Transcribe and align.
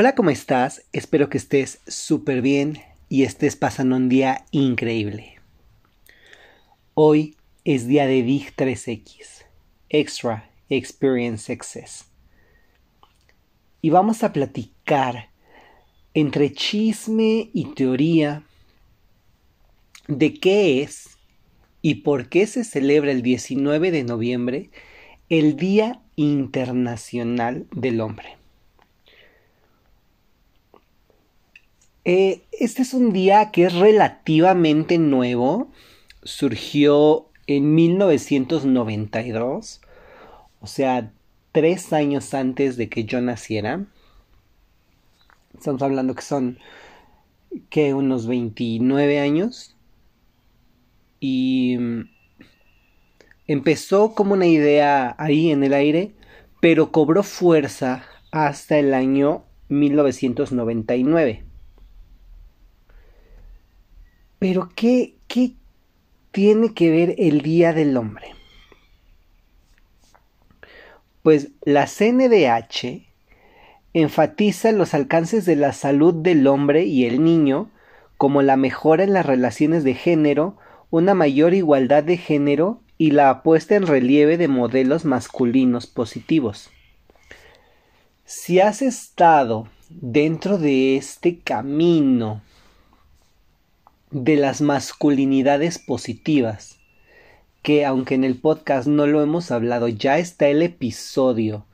Hola, 0.00 0.14
¿cómo 0.14 0.30
estás? 0.30 0.84
Espero 0.92 1.28
que 1.28 1.38
estés 1.38 1.80
súper 1.88 2.40
bien 2.40 2.80
y 3.08 3.24
estés 3.24 3.56
pasando 3.56 3.96
un 3.96 4.08
día 4.08 4.44
increíble. 4.52 5.40
Hoy 6.94 7.36
es 7.64 7.88
día 7.88 8.06
de 8.06 8.22
DIG 8.22 8.54
3X, 8.54 9.44
Extra 9.88 10.52
Experience 10.68 11.52
Access. 11.52 12.04
Y 13.82 13.90
vamos 13.90 14.22
a 14.22 14.32
platicar 14.32 15.30
entre 16.14 16.52
chisme 16.52 17.50
y 17.52 17.74
teoría 17.74 18.44
de 20.06 20.32
qué 20.34 20.80
es 20.80 21.18
y 21.82 21.96
por 21.96 22.28
qué 22.28 22.46
se 22.46 22.62
celebra 22.62 23.10
el 23.10 23.22
19 23.22 23.90
de 23.90 24.04
noviembre 24.04 24.70
el 25.28 25.56
Día 25.56 26.00
Internacional 26.14 27.66
del 27.72 28.00
Hombre. 28.00 28.37
Eh, 32.10 32.40
este 32.52 32.80
es 32.80 32.94
un 32.94 33.12
día 33.12 33.50
que 33.50 33.66
es 33.66 33.74
relativamente 33.74 34.96
nuevo. 34.96 35.70
Surgió 36.22 37.28
en 37.46 37.74
1992, 37.74 39.82
o 40.62 40.66
sea, 40.66 41.12
tres 41.52 41.92
años 41.92 42.32
antes 42.32 42.78
de 42.78 42.88
que 42.88 43.04
yo 43.04 43.20
naciera. 43.20 43.84
Estamos 45.52 45.82
hablando 45.82 46.14
que 46.14 46.22
son, 46.22 46.58
que 47.68 47.92
unos 47.92 48.26
29 48.26 49.20
años. 49.20 49.76
Y 51.20 51.76
mm, 51.78 52.08
empezó 53.48 54.14
como 54.14 54.32
una 54.32 54.46
idea 54.46 55.14
ahí 55.18 55.50
en 55.50 55.62
el 55.62 55.74
aire, 55.74 56.14
pero 56.62 56.90
cobró 56.90 57.22
fuerza 57.22 58.02
hasta 58.30 58.78
el 58.78 58.94
año 58.94 59.44
1999. 59.68 61.47
Pero 64.38 64.70
¿qué, 64.74 65.14
qué 65.26 65.52
tiene 66.30 66.74
que 66.74 66.90
ver 66.90 67.14
el 67.18 67.42
Día 67.42 67.72
del 67.72 67.96
Hombre? 67.96 68.26
Pues 71.22 71.48
la 71.64 71.86
CNDH 71.86 73.06
enfatiza 73.92 74.72
los 74.72 74.94
alcances 74.94 75.44
de 75.44 75.56
la 75.56 75.72
salud 75.72 76.14
del 76.14 76.46
hombre 76.46 76.84
y 76.84 77.04
el 77.04 77.24
niño 77.24 77.70
como 78.16 78.42
la 78.42 78.56
mejora 78.56 79.04
en 79.04 79.12
las 79.12 79.24
relaciones 79.24 79.84
de 79.84 79.94
género, 79.94 80.56
una 80.90 81.14
mayor 81.14 81.54
igualdad 81.54 82.02
de 82.02 82.16
género 82.16 82.80
y 82.98 83.12
la 83.12 83.30
apuesta 83.30 83.76
en 83.76 83.86
relieve 83.86 84.36
de 84.36 84.48
modelos 84.48 85.04
masculinos 85.04 85.86
positivos. 85.86 86.70
Si 88.24 88.60
has 88.60 88.82
estado 88.82 89.68
dentro 89.88 90.58
de 90.58 90.96
este 90.96 91.38
camino 91.38 92.42
de 94.10 94.36
las 94.36 94.60
masculinidades 94.60 95.78
positivas, 95.78 96.78
que 97.62 97.84
aunque 97.84 98.14
en 98.14 98.24
el 98.24 98.36
podcast 98.36 98.88
no 98.88 99.06
lo 99.06 99.22
hemos 99.22 99.50
hablado, 99.50 99.88
ya 99.88 100.18
está 100.18 100.48
el 100.48 100.62
episodio 100.62 101.66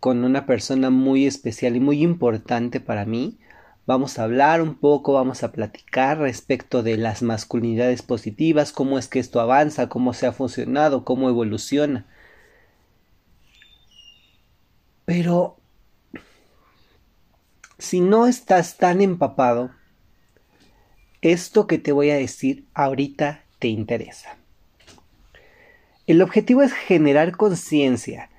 con 0.00 0.24
una 0.24 0.46
persona 0.46 0.90
muy 0.90 1.26
especial 1.26 1.76
y 1.76 1.80
muy 1.80 2.02
importante 2.02 2.80
para 2.80 3.04
mí. 3.04 3.38
Vamos 3.86 4.18
a 4.18 4.24
hablar 4.24 4.60
un 4.60 4.74
poco, 4.74 5.14
vamos 5.14 5.42
a 5.42 5.52
platicar 5.52 6.18
respecto 6.18 6.82
de 6.82 6.98
las 6.98 7.22
masculinidades 7.22 8.02
positivas, 8.02 8.70
cómo 8.70 8.98
es 8.98 9.08
que 9.08 9.18
esto 9.18 9.40
avanza, 9.40 9.88
cómo 9.88 10.12
se 10.12 10.26
ha 10.26 10.32
funcionado, 10.32 11.04
cómo 11.04 11.28
evoluciona. 11.30 12.06
Pero 15.06 15.56
si 17.78 18.00
no 18.00 18.26
estás 18.26 18.76
tan 18.76 19.00
empapado, 19.00 19.70
esto 21.22 21.66
que 21.66 21.78
te 21.78 21.92
voy 21.92 22.10
a 22.10 22.16
decir 22.16 22.64
ahorita 22.74 23.42
te 23.58 23.68
interesa. 23.68 24.36
El 26.06 26.22
objetivo 26.22 26.62
es 26.62 26.72
generar 26.72 27.36
conciencia, 27.36 28.30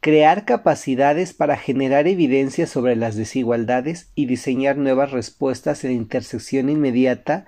crear 0.00 0.44
capacidades 0.44 1.32
para 1.32 1.56
generar 1.56 2.06
evidencia 2.06 2.66
sobre 2.66 2.94
las 2.96 3.16
desigualdades 3.16 4.10
y 4.14 4.26
diseñar 4.26 4.76
nuevas 4.76 5.10
respuestas 5.10 5.84
en 5.84 5.92
intersección 5.92 6.68
inmediata 6.68 7.46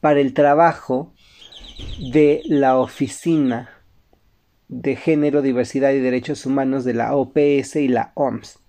para 0.00 0.20
el 0.20 0.34
trabajo 0.34 1.14
de 2.12 2.42
la 2.46 2.78
Oficina 2.78 3.70
de 4.68 4.96
Género, 4.96 5.42
Diversidad 5.42 5.92
y 5.92 6.00
Derechos 6.00 6.46
Humanos 6.46 6.84
de 6.84 6.94
la 6.94 7.14
OPS 7.14 7.76
y 7.76 7.88
la 7.88 8.12
OMS. 8.14 8.61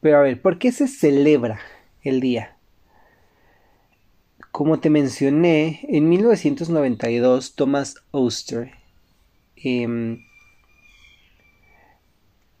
Pero 0.00 0.18
a 0.18 0.22
ver, 0.22 0.40
¿por 0.40 0.58
qué 0.58 0.72
se 0.72 0.88
celebra 0.88 1.58
el 2.02 2.20
día? 2.20 2.56
Como 4.52 4.78
te 4.78 4.90
mencioné, 4.90 5.80
en 5.88 6.08
1992 6.08 7.54
Thomas 7.56 7.96
Oster, 8.12 8.70
em, 9.56 10.20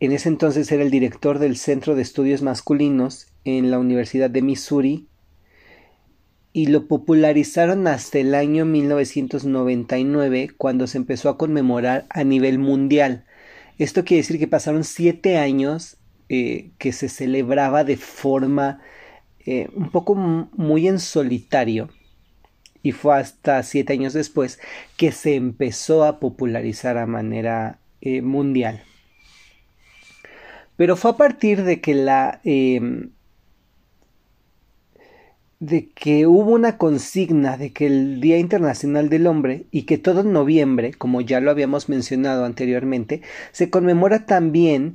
en 0.00 0.12
ese 0.12 0.28
entonces 0.28 0.70
era 0.72 0.82
el 0.82 0.90
director 0.90 1.38
del 1.38 1.56
Centro 1.56 1.94
de 1.94 2.02
Estudios 2.02 2.42
Masculinos 2.42 3.28
en 3.44 3.70
la 3.70 3.78
Universidad 3.78 4.28
de 4.30 4.42
Missouri, 4.42 5.08
y 6.52 6.66
lo 6.66 6.86
popularizaron 6.86 7.86
hasta 7.88 8.20
el 8.20 8.34
año 8.34 8.64
1999 8.64 10.50
cuando 10.56 10.86
se 10.86 10.98
empezó 10.98 11.28
a 11.28 11.36
conmemorar 11.36 12.06
a 12.10 12.22
nivel 12.22 12.60
mundial. 12.60 13.24
Esto 13.76 14.04
quiere 14.04 14.22
decir 14.22 14.38
que 14.38 14.46
pasaron 14.46 14.84
siete 14.84 15.36
años 15.36 15.96
eh, 16.28 16.70
que 16.78 16.92
se 16.92 17.08
celebraba 17.08 17.84
de 17.84 17.96
forma 17.96 18.80
eh, 19.46 19.68
un 19.74 19.90
poco 19.90 20.14
muy 20.14 20.88
en 20.88 20.98
solitario 20.98 21.90
y 22.82 22.92
fue 22.92 23.18
hasta 23.18 23.62
siete 23.62 23.94
años 23.94 24.12
después 24.12 24.60
que 24.96 25.10
se 25.12 25.34
empezó 25.34 26.04
a 26.04 26.20
popularizar 26.20 26.98
a 26.98 27.06
manera 27.06 27.78
eh, 28.00 28.22
mundial. 28.22 28.82
Pero 30.76 30.96
fue 30.96 31.12
a 31.12 31.16
partir 31.16 31.62
de 31.62 31.80
que 31.80 31.94
la 31.94 32.40
em, 32.44 33.10
de 35.60 35.88
que 35.88 36.26
hubo 36.26 36.50
una 36.52 36.76
consigna 36.76 37.56
de 37.56 37.72
que 37.72 37.86
el 37.86 38.20
Día 38.20 38.38
Internacional 38.38 39.08
del 39.08 39.26
Hombre 39.26 39.64
y 39.70 39.82
que 39.82 39.96
todo 39.96 40.22
noviembre, 40.22 40.92
como 40.92 41.22
ya 41.22 41.40
lo 41.40 41.50
habíamos 41.50 41.88
mencionado 41.88 42.44
anteriormente, 42.44 43.22
se 43.52 43.70
conmemora 43.70 44.26
también 44.26 44.94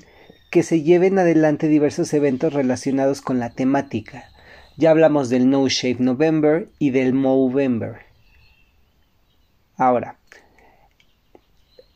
que 0.49 0.63
se 0.63 0.81
lleven 0.81 1.19
adelante 1.19 1.67
diversos 1.67 2.13
eventos 2.13 2.53
relacionados 2.53 3.21
con 3.21 3.39
la 3.39 3.51
temática. 3.51 4.29
Ya 4.77 4.91
hablamos 4.91 5.29
del 5.29 5.49
No 5.49 5.67
Shave 5.67 5.97
November 5.99 6.69
y 6.79 6.91
del 6.91 7.13
Movember. 7.13 7.97
Ahora, 9.75 10.17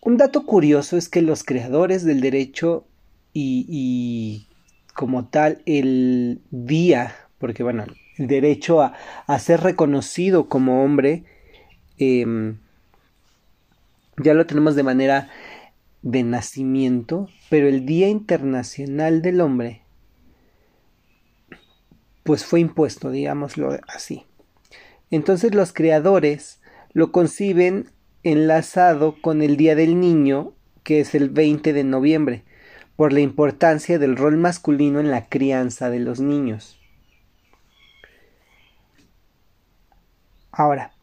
un 0.02 0.18
dato 0.18 0.46
curioso 0.46 0.98
es 0.98 1.10
que 1.10 1.22
los 1.22 1.44
creadores 1.44 2.04
del 2.04 2.22
derecho 2.22 2.86
y, 3.34 4.48
como 4.94 5.26
tal 5.26 5.62
el 5.66 6.42
día, 6.52 7.16
porque 7.40 7.64
bueno, 7.64 7.86
el 8.18 8.28
derecho 8.28 8.82
a, 8.82 9.40
ser 9.40 9.62
reconocido 9.62 10.48
como 10.50 10.84
hombre, 10.84 11.24
em, 11.98 12.58
ya 14.18 14.34
lo 14.34 14.46
tenemos 14.46 14.76
de 14.76 14.84
manera 14.84 15.30
de 16.04 16.22
nacimiento, 16.24 17.30
pero 17.50 17.68
el 17.68 17.86
Día 17.86 18.10
Internacional 18.10 19.22
del 19.22 19.42
Hombre, 19.42 19.82
pues 22.24 22.46
fue 22.46 22.60
impuesto, 22.60 23.10
digámoslo 23.10 23.80
así. 23.88 24.26
Entonces 25.10 25.56
los 25.56 25.74
creadores 25.74 26.62
lo 26.92 27.12
conciben 27.12 27.90
enlazado 28.24 29.20
con 29.22 29.42
el 29.42 29.58
Día 29.58 29.76
del 29.76 30.00
Niño, 30.00 30.54
que 30.84 31.00
es 31.00 31.16
el 31.16 31.30
20 31.30 31.74
de 31.74 31.84
noviembre, 31.84 32.44
por 32.96 33.12
la 33.12 33.22
importancia 33.22 33.98
del 33.98 34.18
rol 34.18 34.38
masculino 34.38 35.00
en 35.00 35.10
la 35.10 35.28
crianza 35.28 35.90
de 35.90 36.00
los 36.00 36.20
niños. 36.20 36.80
Ahora, 40.52 40.94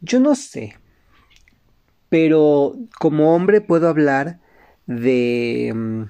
yo 0.00 0.20
no 0.20 0.34
sé 0.34 0.76
pero 2.08 2.74
como 2.98 3.34
hombre 3.34 3.60
puedo 3.60 3.88
hablar 3.88 4.38
de 4.86 5.72
mm, 5.74 6.02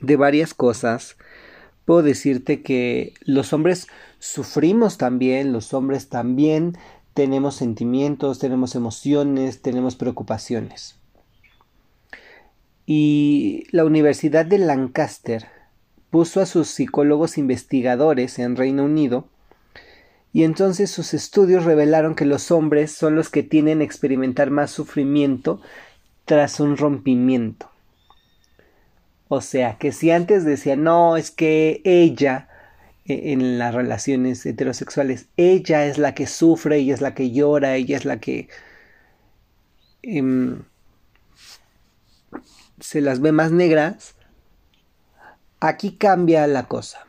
de 0.00 0.16
varias 0.16 0.54
cosas. 0.54 1.16
Puedo 1.84 2.02
decirte 2.02 2.62
que 2.62 3.14
los 3.24 3.52
hombres 3.52 3.88
sufrimos 4.18 4.98
también 4.98 5.52
los 5.52 5.72
hombres 5.72 6.08
también 6.08 6.76
tenemos 7.14 7.56
sentimientos 7.56 8.38
tenemos 8.38 8.74
emociones 8.74 9.62
tenemos 9.62 9.96
preocupaciones. 9.96 10.96
Y 12.86 13.66
la 13.70 13.84
Universidad 13.84 14.44
de 14.44 14.58
Lancaster 14.58 15.46
puso 16.10 16.40
a 16.40 16.46
sus 16.46 16.68
psicólogos 16.68 17.38
investigadores 17.38 18.38
en 18.38 18.56
Reino 18.56 18.84
Unido 18.84 19.28
y 20.32 20.44
entonces 20.44 20.90
sus 20.90 21.12
estudios 21.12 21.64
revelaron 21.64 22.14
que 22.14 22.24
los 22.24 22.50
hombres 22.50 22.92
son 22.92 23.16
los 23.16 23.30
que 23.30 23.42
tienen 23.42 23.80
a 23.80 23.84
experimentar 23.84 24.50
más 24.50 24.70
sufrimiento 24.70 25.60
tras 26.24 26.60
un 26.60 26.76
rompimiento. 26.76 27.70
O 29.28 29.40
sea, 29.40 29.78
que 29.78 29.92
si 29.92 30.10
antes 30.10 30.44
decía, 30.44 30.76
no, 30.76 31.16
es 31.16 31.30
que 31.30 31.80
ella, 31.84 32.48
e, 33.04 33.32
en 33.32 33.58
las 33.58 33.74
relaciones 33.74 34.44
heterosexuales, 34.46 35.26
ella 35.36 35.86
es 35.86 35.98
la 35.98 36.14
que 36.14 36.26
sufre, 36.26 36.78
ella 36.78 36.94
es 36.94 37.00
la 37.00 37.14
que 37.14 37.30
llora, 37.32 37.74
ella 37.74 37.96
es 37.96 38.04
la 38.04 38.20
que 38.20 38.48
em, 40.02 40.62
se 42.80 43.00
las 43.00 43.20
ve 43.20 43.32
más 43.32 43.50
negras, 43.50 44.14
aquí 45.60 45.96
cambia 45.96 46.46
la 46.46 46.66
cosa. 46.66 47.06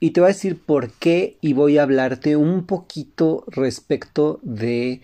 Y 0.00 0.10
te 0.10 0.20
voy 0.20 0.28
a 0.30 0.32
decir 0.32 0.58
por 0.58 0.90
qué 0.90 1.36
y 1.42 1.52
voy 1.52 1.76
a 1.76 1.82
hablarte 1.82 2.36
un 2.36 2.64
poquito 2.64 3.44
respecto 3.48 4.40
de 4.42 5.02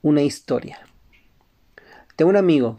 una 0.00 0.22
historia. 0.22 0.78
Tengo 2.16 2.30
un 2.30 2.36
amigo, 2.36 2.78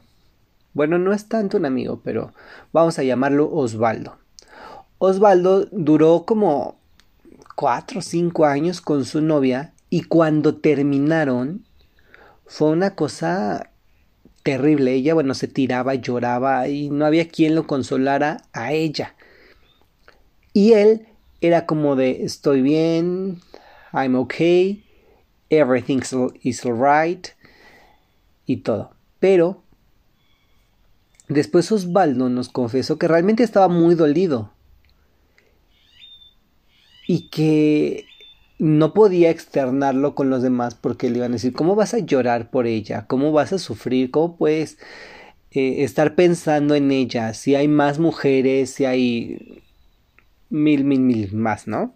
bueno, 0.74 0.98
no 0.98 1.13
es 1.13 1.27
tanto 1.27 1.57
un 1.57 1.66
amigo, 1.66 2.01
pero 2.04 2.33
vamos 2.74 2.98
a 2.98 3.04
llamarlo 3.04 3.51
Osvaldo. 3.51 4.18
Osvaldo 4.98 5.66
duró 5.71 6.25
como 6.25 6.80
cuatro 7.56 8.00
o 8.00 8.01
cinco 8.01 8.45
años 8.45 8.81
con 8.81 9.06
su 9.06 9.21
novia 9.21 9.74
y 9.89 10.04
cuando 10.04 10.56
terminaron 10.56 11.66
fue 12.45 12.69
una 12.69 12.95
cosa 12.95 13.71
terrible. 14.44 14.94
Ella, 14.94 15.13
bueno, 15.13 15.36
se 15.36 15.48
tiraba, 15.48 15.94
lloraba 15.95 16.68
y 16.68 16.89
no 16.89 17.06
había 17.06 17.27
quien 17.27 17.54
lo 17.54 17.68
consolara 17.68 18.42
a 18.54 18.74
ella. 18.74 19.16
Y 20.54 20.74
él 20.74 21.07
era 21.41 21.65
como 21.65 21.95
de 21.95 22.24
estoy 22.24 22.62
bien, 22.62 23.39
I'm 23.94 24.15
okay, 24.15 24.83
everything 25.50 26.01
is 26.41 26.65
alright 26.65 27.30
y 28.45 28.57
todo. 28.57 28.91
Pero 29.19 29.63
después 31.27 31.71
Osvaldo 31.71 32.30
nos 32.30 32.50
confesó 32.50 32.97
que 32.97 33.07
realmente 33.07 33.44
estaba 33.44 33.68
muy 33.68 33.95
dolido 33.95 34.51
y 37.07 37.30
que 37.30 38.06
no 38.59 38.94
podía 38.94 39.30
externarlo 39.30 40.15
con 40.15 40.30
los 40.30 40.44
demás 40.44 40.75
porque 40.75 41.09
le 41.09 41.18
iban 41.18 41.31
a 41.31 41.35
decir, 41.35 41.53
¿cómo 41.53 41.75
vas 41.75 41.94
a 41.94 42.00
llorar 42.00 42.51
por 42.51 42.68
ella? 42.68 43.06
¿Cómo 43.07 43.31
vas 43.31 43.53
a 43.53 43.57
sufrir? 43.59 44.12
¿Cómo 44.12 44.35
puedes 44.35 44.77
eh, 45.51 45.83
estar 45.83 46.15
pensando 46.15 46.75
en 46.75 46.92
ella? 46.92 47.33
Si 47.33 47.56
hay 47.56 47.69
más 47.69 48.00
mujeres, 48.00 48.71
si 48.71 48.85
hay 48.85 49.63
mil, 50.49 50.83
mil, 50.83 50.99
mil 50.99 51.33
más, 51.33 51.67
¿no? 51.67 51.95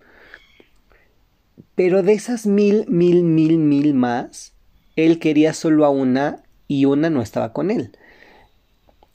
Pero 1.75 2.03
de 2.03 2.13
esas 2.13 2.45
mil, 2.45 2.85
mil, 2.87 3.23
mil, 3.23 3.57
mil 3.57 3.93
más, 3.93 4.53
él 4.95 5.19
quería 5.19 5.53
solo 5.53 5.85
a 5.85 5.89
una 5.89 6.43
y 6.67 6.85
una 6.85 7.09
no 7.09 7.21
estaba 7.21 7.53
con 7.53 7.71
él. 7.71 7.97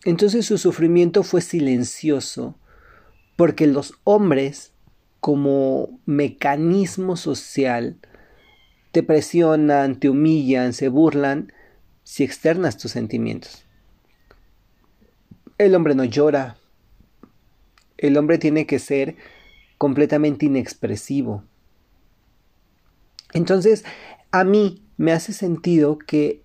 Entonces 0.04 0.46
su 0.46 0.58
sufrimiento 0.58 1.22
fue 1.22 1.40
silencioso, 1.40 2.56
porque 3.36 3.66
los 3.66 3.94
hombres, 4.04 4.72
como 5.20 6.00
mecanismo 6.06 7.16
social, 7.16 7.98
te 8.92 9.02
presionan, 9.02 10.00
te 10.00 10.08
humillan, 10.08 10.72
se 10.72 10.88
burlan 10.88 11.52
si 12.04 12.24
externas 12.24 12.78
tus 12.78 12.92
sentimientos. 12.92 13.64
El 15.58 15.74
hombre 15.74 15.94
no 15.94 16.04
llora, 16.04 16.56
el 17.98 18.16
hombre 18.16 18.38
tiene 18.38 18.66
que 18.66 18.78
ser 18.78 19.16
completamente 19.76 20.46
inexpresivo. 20.46 21.44
Entonces, 23.32 23.84
a 24.30 24.44
mí 24.44 24.82
me 24.96 25.12
hace 25.12 25.32
sentido 25.32 25.98
que 25.98 26.42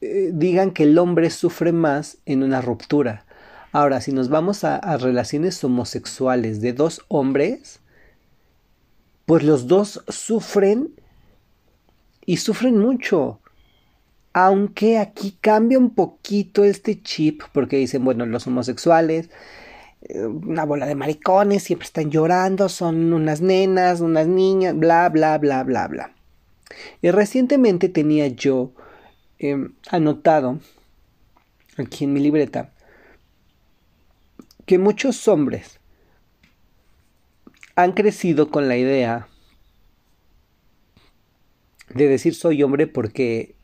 eh, 0.00 0.30
digan 0.32 0.72
que 0.72 0.84
el 0.84 0.98
hombre 0.98 1.30
sufre 1.30 1.72
más 1.72 2.18
en 2.26 2.42
una 2.42 2.60
ruptura. 2.60 3.24
Ahora, 3.72 4.00
si 4.00 4.12
nos 4.12 4.28
vamos 4.28 4.64
a, 4.64 4.76
a 4.76 4.96
relaciones 4.96 5.62
homosexuales 5.64 6.60
de 6.60 6.72
dos 6.72 7.04
hombres, 7.08 7.80
pues 9.26 9.42
los 9.42 9.66
dos 9.66 10.04
sufren 10.08 10.90
y 12.26 12.36
sufren 12.38 12.78
mucho. 12.78 13.40
Aunque 14.32 14.98
aquí 14.98 15.38
cambia 15.40 15.78
un 15.78 15.94
poquito 15.94 16.64
este 16.64 17.00
chip, 17.02 17.42
porque 17.52 17.76
dicen, 17.76 18.04
bueno, 18.04 18.26
los 18.26 18.46
homosexuales 18.46 19.30
una 20.10 20.64
bola 20.64 20.86
de 20.86 20.94
maricones, 20.94 21.62
siempre 21.62 21.86
están 21.86 22.10
llorando, 22.10 22.68
son 22.68 23.12
unas 23.12 23.40
nenas, 23.40 24.00
unas 24.00 24.26
niñas, 24.26 24.76
bla, 24.76 25.08
bla, 25.08 25.38
bla, 25.38 25.62
bla, 25.64 25.88
bla. 25.88 26.14
Y 27.02 27.10
recientemente 27.10 27.88
tenía 27.88 28.26
yo 28.28 28.72
em, 29.38 29.74
anotado 29.90 30.60
aquí 31.76 32.04
en 32.04 32.12
mi 32.12 32.20
libreta 32.20 32.72
que 34.66 34.78
muchos 34.78 35.28
hombres 35.28 35.80
han 37.76 37.92
crecido 37.92 38.50
con 38.50 38.68
la 38.68 38.76
idea 38.76 39.28
de 41.90 42.08
decir 42.08 42.34
soy 42.34 42.62
hombre 42.62 42.86
porque 42.86 43.54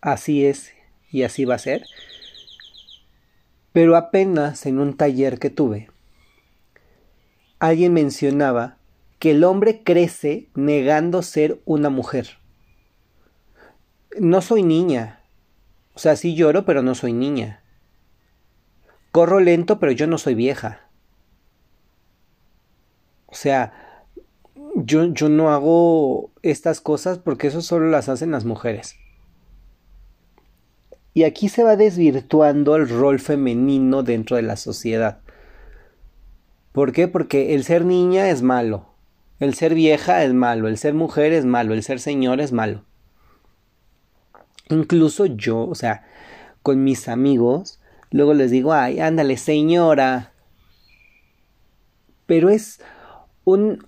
así 0.00 0.44
es 0.46 0.72
y 1.10 1.22
así 1.22 1.44
va 1.44 1.56
a 1.56 1.58
ser 1.58 1.84
pero 3.74 3.96
apenas 3.96 4.66
en 4.66 4.78
un 4.78 4.96
taller 4.96 5.40
que 5.40 5.50
tuve, 5.50 5.90
alguien 7.58 7.92
mencionaba 7.92 8.76
que 9.18 9.32
el 9.32 9.42
hombre 9.42 9.82
crece 9.82 10.48
negando 10.54 11.22
ser 11.22 11.60
una 11.64 11.90
mujer. 11.90 12.38
No 14.16 14.42
soy 14.42 14.62
niña. 14.62 15.24
O 15.94 15.98
sea, 15.98 16.14
sí 16.14 16.36
lloro, 16.36 16.64
pero 16.64 16.82
no 16.82 16.94
soy 16.94 17.12
niña. 17.12 17.64
Corro 19.10 19.40
lento, 19.40 19.80
pero 19.80 19.90
yo 19.90 20.06
no 20.06 20.18
soy 20.18 20.36
vieja. 20.36 20.88
O 23.26 23.34
sea, 23.34 24.04
yo, 24.76 25.06
yo 25.06 25.28
no 25.28 25.50
hago 25.50 26.30
estas 26.42 26.80
cosas 26.80 27.18
porque 27.18 27.48
eso 27.48 27.60
solo 27.60 27.90
las 27.90 28.08
hacen 28.08 28.30
las 28.30 28.44
mujeres. 28.44 28.94
Y 31.14 31.22
aquí 31.22 31.48
se 31.48 31.62
va 31.62 31.76
desvirtuando 31.76 32.74
el 32.74 32.88
rol 32.88 33.20
femenino 33.20 34.02
dentro 34.02 34.36
de 34.36 34.42
la 34.42 34.56
sociedad. 34.56 35.20
¿Por 36.72 36.90
qué? 36.90 37.06
Porque 37.06 37.54
el 37.54 37.62
ser 37.62 37.84
niña 37.84 38.28
es 38.30 38.42
malo, 38.42 38.96
el 39.38 39.54
ser 39.54 39.74
vieja 39.74 40.24
es 40.24 40.34
malo, 40.34 40.66
el 40.66 40.76
ser 40.76 40.92
mujer 40.92 41.32
es 41.32 41.44
malo, 41.44 41.72
el 41.72 41.84
ser 41.84 42.00
señor 42.00 42.40
es 42.40 42.50
malo. 42.50 42.84
Incluso 44.70 45.26
yo, 45.26 45.68
o 45.68 45.76
sea, 45.76 46.04
con 46.62 46.82
mis 46.82 47.06
amigos, 47.06 47.80
luego 48.10 48.34
les 48.34 48.50
digo, 48.50 48.72
ay, 48.72 48.98
ándale, 48.98 49.36
señora. 49.36 50.32
Pero 52.26 52.48
es 52.48 52.80
un, 53.44 53.86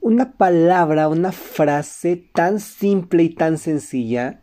una 0.00 0.34
palabra, 0.36 1.08
una 1.08 1.32
frase 1.32 2.28
tan 2.32 2.60
simple 2.60 3.24
y 3.24 3.30
tan 3.30 3.58
sencilla 3.58 4.42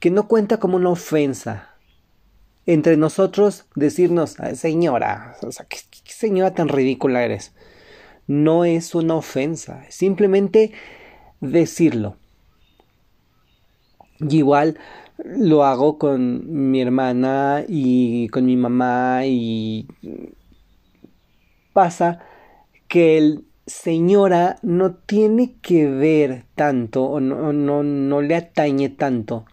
que 0.00 0.10
no 0.10 0.26
cuenta 0.26 0.56
como 0.56 0.76
una 0.76 0.90
ofensa. 0.90 1.68
Entre 2.66 2.96
nosotros 2.96 3.66
decirnos, 3.74 4.36
señora, 4.54 5.36
o 5.42 5.52
sea, 5.52 5.66
¿qué, 5.66 5.78
señora 6.06 6.54
tan 6.54 6.68
ridícula 6.68 7.24
eres? 7.24 7.52
No 8.26 8.64
es 8.64 8.94
una 8.94 9.14
ofensa, 9.14 9.84
simplemente 9.88 10.72
decirlo. 11.40 12.16
Y 14.20 14.38
igual 14.38 14.78
lo 15.18 15.64
hago 15.64 15.98
con 15.98 16.70
mi 16.70 16.80
hermana 16.80 17.64
y 17.66 18.28
con 18.28 18.46
mi 18.46 18.56
mamá 18.56 19.26
y 19.26 19.86
pasa 21.72 22.20
que 22.88 23.18
el 23.18 23.44
señora 23.66 24.56
no 24.62 24.94
tiene 24.94 25.56
que 25.62 25.86
ver 25.86 26.44
tanto 26.54 27.04
o 27.04 27.20
no, 27.20 27.52
no, 27.52 27.82
no 27.82 28.22
le 28.22 28.34
atañe 28.34 28.88
tanto 28.88 29.44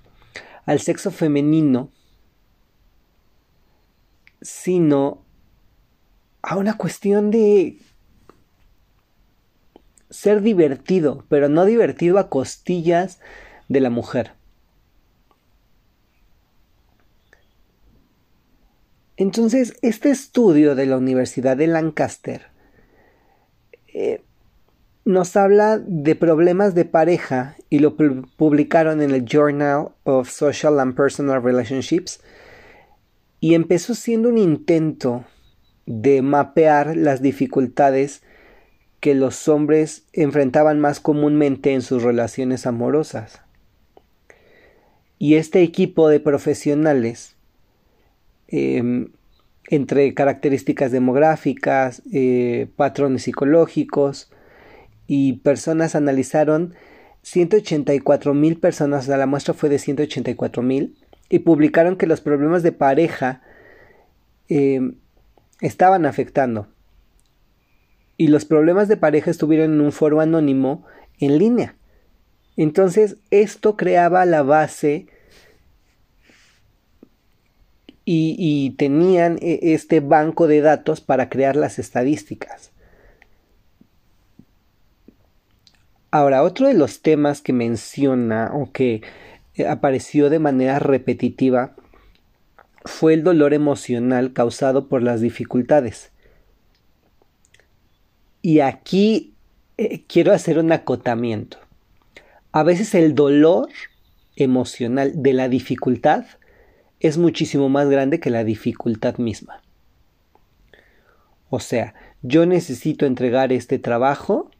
al 0.67 0.81
sexo 0.81 1.09
femenino, 1.09 1.91
sino 4.41 5.25
a 6.43 6.57
una 6.57 6.77
cuestión 6.77 7.31
de 7.31 7.79
ser 10.09 10.41
divertido, 10.41 11.25
pero 11.29 11.49
no 11.49 11.65
divertido 11.65 12.19
a 12.19 12.29
costillas 12.29 13.19
de 13.69 13.79
la 13.79 13.89
mujer. 13.89 14.33
Entonces, 19.15 19.73
este 19.81 20.11
estudio 20.11 20.75
de 20.75 20.85
la 20.85 20.97
Universidad 20.97 21.57
de 21.57 21.67
Lancaster 21.67 22.47
eh, 23.87 24.21
nos 25.07 25.37
habla 25.37 25.79
de 25.79 26.15
problemas 26.15 26.75
de 26.75 26.83
pareja 26.83 27.55
y 27.69 27.79
lo 27.79 27.95
publicaron 27.95 29.01
en 29.01 29.11
el 29.11 29.23
Journal 29.23 29.91
of 30.03 30.29
Social 30.29 30.81
and 30.81 30.95
Personal 30.95 31.41
Relationships 31.41 32.19
y 33.39 33.53
empezó 33.53 33.95
siendo 33.95 34.27
un 34.27 34.37
intento 34.37 35.23
de 35.85 36.21
mapear 36.21 36.97
las 36.97 37.21
dificultades 37.21 38.21
que 38.99 39.15
los 39.15 39.47
hombres 39.47 40.03
enfrentaban 40.11 40.81
más 40.81 40.99
comúnmente 40.99 41.71
en 41.71 41.83
sus 41.83 42.03
relaciones 42.03 42.67
amorosas. 42.67 43.39
Y 45.19 45.35
este 45.35 45.61
equipo 45.61 46.09
de 46.09 46.19
profesionales, 46.19 47.37
em, 48.49 49.13
entre 49.69 50.13
características 50.13 50.91
demográficas, 50.91 52.01
eh, 52.11 52.67
patrones 52.75 53.23
psicológicos 53.23 54.29
y 55.07 55.33
personas, 55.37 55.95
analizaron 55.95 56.75
184 57.23 58.33
mil 58.33 58.59
personas, 58.59 59.07
la 59.07 59.25
muestra 59.25 59.53
fue 59.53 59.69
de 59.69 59.79
184 59.79 60.61
mil, 60.61 60.97
y 61.29 61.39
publicaron 61.39 61.97
que 61.97 62.07
los 62.07 62.21
problemas 62.21 62.63
de 62.63 62.71
pareja 62.71 63.41
em, 64.47 64.95
estaban 65.61 66.05
afectando. 66.05 66.67
Y 68.15 68.27
los 68.27 68.45
problemas 68.45 68.87
de 68.87 68.97
pareja 68.97 69.29
estuvieron 69.31 69.73
en 69.73 69.81
un 69.81 69.91
foro 69.91 70.21
anónimo 70.21 70.85
en 71.19 71.37
línea. 71.37 71.75
Entonces, 72.55 73.17
esto 73.29 73.75
creaba 73.75 74.25
la 74.25 74.41
base 74.41 75.07
y, 78.05 78.35
y, 78.39 78.71
tenían 78.77 79.37
e, 79.41 79.73
este 79.73 79.99
banco 79.99 80.47
de 80.47 80.61
datos 80.61 81.01
para 81.01 81.29
crear 81.29 81.55
las 81.55 81.77
estadísticas. 81.77 82.71
Ahora, 86.11 86.43
otro 86.43 86.67
de 86.67 86.73
los 86.73 87.01
temas 87.01 87.41
que 87.41 87.53
menciona 87.53 88.51
o 88.53 88.71
que 88.71 89.01
eh, 89.55 89.67
apareció 89.67 90.29
de 90.29 90.39
manera 90.39 90.79
repetitiva 90.79 91.75
fue 92.85 93.13
el 93.13 93.23
dolor 93.23 93.53
emocional 93.53 94.33
causado 94.33 94.87
por 94.87 95.03
las 95.03 95.19
dificultades. 95.19 96.11
Y 98.41 98.61
aquí 98.61 99.33
eh, 99.77 100.03
quiero 100.07 100.31
hacer 100.31 100.59
un 100.59 100.71
acotamiento. 100.71 101.57
A 102.51 102.63
veces 102.63 102.95
el 102.95 103.13
dolor 103.13 103.69
emocional 104.35 105.21
de 105.21 105.33
la 105.33 105.49
dificultad 105.49 106.25
es 106.99 107.17
muchísimo 107.17 107.69
más 107.69 107.89
grande 107.89 108.19
que 108.19 108.29
la 108.29 108.43
dificultad 108.43 109.17
misma. 109.17 109.61
O 111.49 111.59
sea, 111.59 111.93
yo 112.21 112.45
necesito 112.45 113.05
entregar 113.05 113.51
este 113.51 113.79
trabajo 113.79 114.51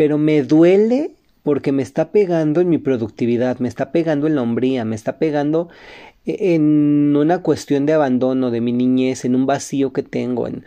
pero 0.00 0.16
me 0.16 0.42
duele 0.42 1.10
porque 1.42 1.72
me 1.72 1.82
está 1.82 2.10
pegando 2.10 2.62
en 2.62 2.70
mi 2.70 2.78
productividad, 2.78 3.58
me 3.58 3.68
está 3.68 3.92
pegando 3.92 4.26
en 4.26 4.34
la 4.34 4.40
hombría, 4.40 4.86
me 4.86 4.96
está 4.96 5.18
pegando 5.18 5.68
e-, 6.24 6.54
en 6.54 7.14
una 7.14 7.42
cuestión 7.42 7.84
de 7.84 7.92
abandono 7.92 8.50
de 8.50 8.62
mi 8.62 8.72
niñez, 8.72 9.26
en 9.26 9.34
un 9.34 9.44
vacío 9.44 9.92
que 9.92 10.02
tengo. 10.02 10.46
En... 10.46 10.64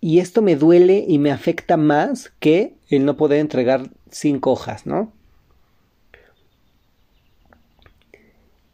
Y 0.00 0.20
esto 0.20 0.42
me 0.42 0.54
duele 0.54 1.04
y 1.08 1.18
me 1.18 1.32
afecta 1.32 1.76
más 1.76 2.32
que 2.38 2.74
el 2.88 3.04
no 3.04 3.16
poder 3.16 3.40
entregar 3.40 3.90
cinco 4.12 4.52
hojas, 4.52 4.86
¿no? 4.86 5.12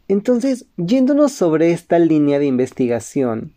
Entonces, 0.07 0.67
yéndonos 0.77 1.33
sobre 1.33 1.71
esta 1.71 1.99
línea 1.99 2.39
de 2.39 2.45
investigación, 2.45 3.55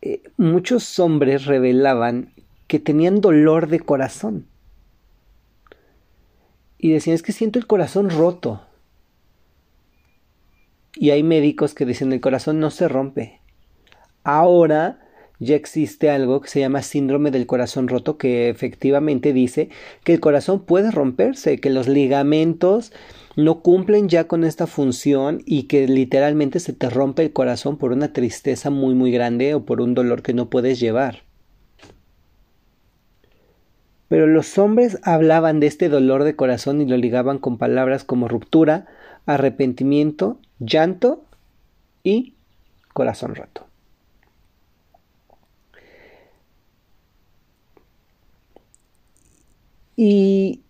eh, 0.00 0.22
muchos 0.38 0.98
hombres 0.98 1.44
revelaban 1.44 2.32
que 2.66 2.78
tenían 2.78 3.20
dolor 3.20 3.68
de 3.68 3.80
corazón. 3.80 4.46
Y 6.78 6.90
decían, 6.90 7.14
es 7.14 7.22
que 7.22 7.32
siento 7.32 7.58
el 7.58 7.66
corazón 7.66 8.10
roto. 8.10 8.62
Y 10.94 11.10
hay 11.10 11.22
médicos 11.22 11.74
que 11.74 11.86
dicen, 11.86 12.12
el 12.12 12.20
corazón 12.20 12.60
no 12.60 12.70
se 12.70 12.88
rompe. 12.88 13.40
Ahora 14.22 15.00
ya 15.40 15.56
existe 15.56 16.10
algo 16.10 16.40
que 16.40 16.48
se 16.48 16.60
llama 16.60 16.82
síndrome 16.82 17.30
del 17.30 17.46
corazón 17.46 17.88
roto, 17.88 18.16
que 18.16 18.48
efectivamente 18.48 19.32
dice 19.32 19.68
que 20.04 20.14
el 20.14 20.20
corazón 20.20 20.64
puede 20.64 20.90
romperse, 20.90 21.58
que 21.58 21.70
los 21.70 21.88
ligamentos 21.88 22.92
no 23.36 23.60
cumplen 23.60 24.08
ya 24.08 24.28
con 24.28 24.44
esta 24.44 24.66
función 24.66 25.42
y 25.44 25.64
que 25.64 25.88
literalmente 25.88 26.60
se 26.60 26.72
te 26.72 26.88
rompe 26.88 27.22
el 27.22 27.32
corazón 27.32 27.78
por 27.78 27.92
una 27.92 28.12
tristeza 28.12 28.70
muy 28.70 28.94
muy 28.94 29.10
grande 29.10 29.54
o 29.54 29.64
por 29.64 29.80
un 29.80 29.94
dolor 29.94 30.22
que 30.22 30.34
no 30.34 30.48
puedes 30.48 30.78
llevar. 30.78 31.23
Pero 34.14 34.28
los 34.28 34.58
hombres 34.58 35.00
hablaban 35.02 35.58
de 35.58 35.66
este 35.66 35.88
dolor 35.88 36.22
de 36.22 36.36
corazón 36.36 36.80
y 36.80 36.86
lo 36.86 36.96
ligaban 36.96 37.40
con 37.40 37.58
palabras 37.58 38.04
como 38.04 38.28
ruptura, 38.28 38.86
arrepentimiento, 39.26 40.38
llanto 40.60 41.24
y 42.04 42.34
corazón 42.92 43.34
roto. 43.34 43.66
Y 49.96 50.62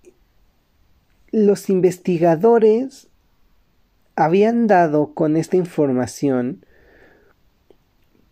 los 1.30 1.68
investigadores 1.68 3.08
habían 4.16 4.66
dado 4.68 5.12
con 5.12 5.36
esta 5.36 5.58
información 5.58 6.64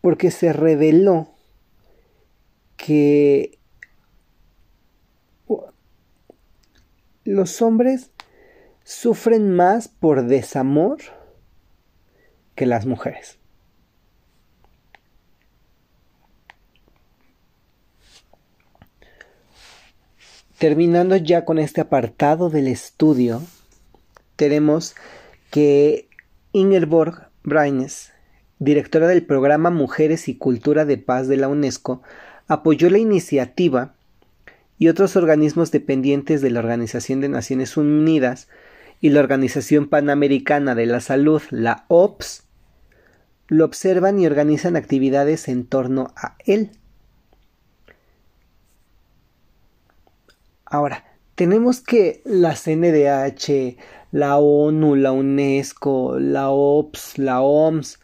porque 0.00 0.30
se 0.30 0.54
reveló 0.54 1.28
que 2.78 3.58
los 7.24 7.62
hombres 7.62 8.10
sufren 8.84 9.54
más 9.54 9.88
por 9.88 10.26
desamor 10.26 10.98
que 12.54 12.66
las 12.66 12.86
mujeres. 12.86 13.38
Terminando 20.58 21.16
ya 21.16 21.44
con 21.44 21.58
este 21.58 21.80
apartado 21.80 22.48
del 22.48 22.68
estudio, 22.68 23.42
tenemos 24.36 24.94
que 25.50 26.08
Ingeborg 26.52 27.30
Braines, 27.42 28.12
directora 28.60 29.08
del 29.08 29.26
programa 29.26 29.70
Mujeres 29.70 30.28
y 30.28 30.36
Cultura 30.36 30.84
de 30.84 30.98
Paz 30.98 31.26
de 31.26 31.36
la 31.36 31.48
UNESCO, 31.48 32.02
apoyó 32.46 32.90
la 32.90 32.98
iniciativa 32.98 33.96
y 34.82 34.88
otros 34.88 35.14
organismos 35.14 35.70
dependientes 35.70 36.40
de 36.40 36.50
la 36.50 36.58
Organización 36.58 37.20
de 37.20 37.28
Naciones 37.28 37.76
Unidas 37.76 38.48
y 39.00 39.10
la 39.10 39.20
Organización 39.20 39.88
Panamericana 39.88 40.74
de 40.74 40.86
la 40.86 40.98
Salud, 40.98 41.40
la 41.50 41.84
OPS, 41.86 42.48
lo 43.46 43.64
observan 43.64 44.18
y 44.18 44.26
organizan 44.26 44.74
actividades 44.74 45.46
en 45.46 45.66
torno 45.66 46.12
a 46.16 46.34
él. 46.46 46.72
Ahora, 50.64 51.04
tenemos 51.36 51.80
que 51.80 52.20
la 52.24 52.56
CNDH, 52.56 53.76
la 54.10 54.38
ONU, 54.38 54.96
la 54.96 55.12
UNESCO, 55.12 56.18
la 56.18 56.50
OPS, 56.50 57.18
la 57.18 57.40
OMS, 57.40 58.00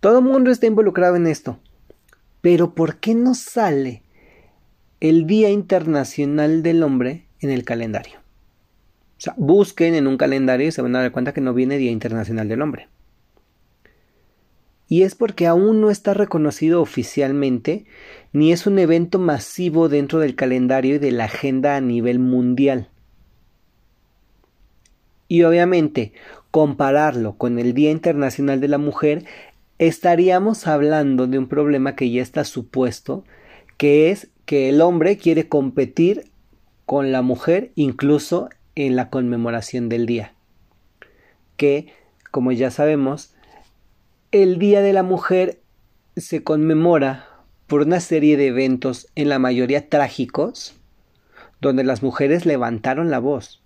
todo 0.00 0.18
el 0.18 0.26
mundo 0.26 0.50
está 0.50 0.66
involucrado 0.66 1.16
en 1.16 1.26
esto. 1.26 1.58
Pero 2.42 2.74
¿por 2.74 2.96
qué 2.96 3.14
no 3.14 3.34
sale 3.34 4.02
el 5.00 5.26
Día 5.26 5.50
Internacional 5.50 6.62
del 6.62 6.82
Hombre 6.82 7.24
en 7.40 7.50
el 7.50 7.64
calendario. 7.64 8.18
O 9.18 9.20
sea, 9.20 9.34
busquen 9.36 9.94
en 9.94 10.06
un 10.06 10.16
calendario 10.16 10.68
y 10.68 10.72
se 10.72 10.82
van 10.82 10.96
a 10.96 11.00
dar 11.00 11.12
cuenta 11.12 11.32
que 11.32 11.40
no 11.40 11.54
viene 11.54 11.78
Día 11.78 11.90
Internacional 11.90 12.48
del 12.48 12.62
Hombre. 12.62 12.88
Y 14.88 15.02
es 15.02 15.14
porque 15.14 15.46
aún 15.46 15.80
no 15.80 15.90
está 15.90 16.14
reconocido 16.14 16.80
oficialmente, 16.80 17.84
ni 18.32 18.52
es 18.52 18.66
un 18.66 18.78
evento 18.78 19.18
masivo 19.18 19.88
dentro 19.88 20.18
del 20.18 20.34
calendario 20.34 20.94
y 20.94 20.98
de 20.98 21.12
la 21.12 21.24
agenda 21.24 21.76
a 21.76 21.80
nivel 21.80 22.18
mundial. 22.18 22.88
Y 25.28 25.42
obviamente, 25.42 26.12
compararlo 26.50 27.36
con 27.36 27.58
el 27.58 27.74
Día 27.74 27.90
Internacional 27.90 28.60
de 28.60 28.68
la 28.68 28.78
Mujer, 28.78 29.24
estaríamos 29.78 30.66
hablando 30.66 31.26
de 31.26 31.38
un 31.38 31.48
problema 31.48 31.94
que 31.94 32.10
ya 32.10 32.22
está 32.22 32.44
supuesto, 32.44 33.24
que 33.76 34.10
es 34.10 34.30
que 34.48 34.70
el 34.70 34.80
hombre 34.80 35.18
quiere 35.18 35.46
competir 35.46 36.30
con 36.86 37.12
la 37.12 37.20
mujer 37.20 37.70
incluso 37.74 38.48
en 38.76 38.96
la 38.96 39.10
conmemoración 39.10 39.90
del 39.90 40.06
día. 40.06 40.32
Que, 41.58 41.92
como 42.30 42.50
ya 42.52 42.70
sabemos, 42.70 43.34
el 44.32 44.58
Día 44.58 44.80
de 44.80 44.94
la 44.94 45.02
Mujer 45.02 45.60
se 46.16 46.42
conmemora 46.44 47.28
por 47.66 47.82
una 47.82 48.00
serie 48.00 48.38
de 48.38 48.46
eventos, 48.46 49.08
en 49.16 49.28
la 49.28 49.38
mayoría 49.38 49.90
trágicos, 49.90 50.74
donde 51.60 51.84
las 51.84 52.02
mujeres 52.02 52.46
levantaron 52.46 53.10
la 53.10 53.18
voz. 53.18 53.62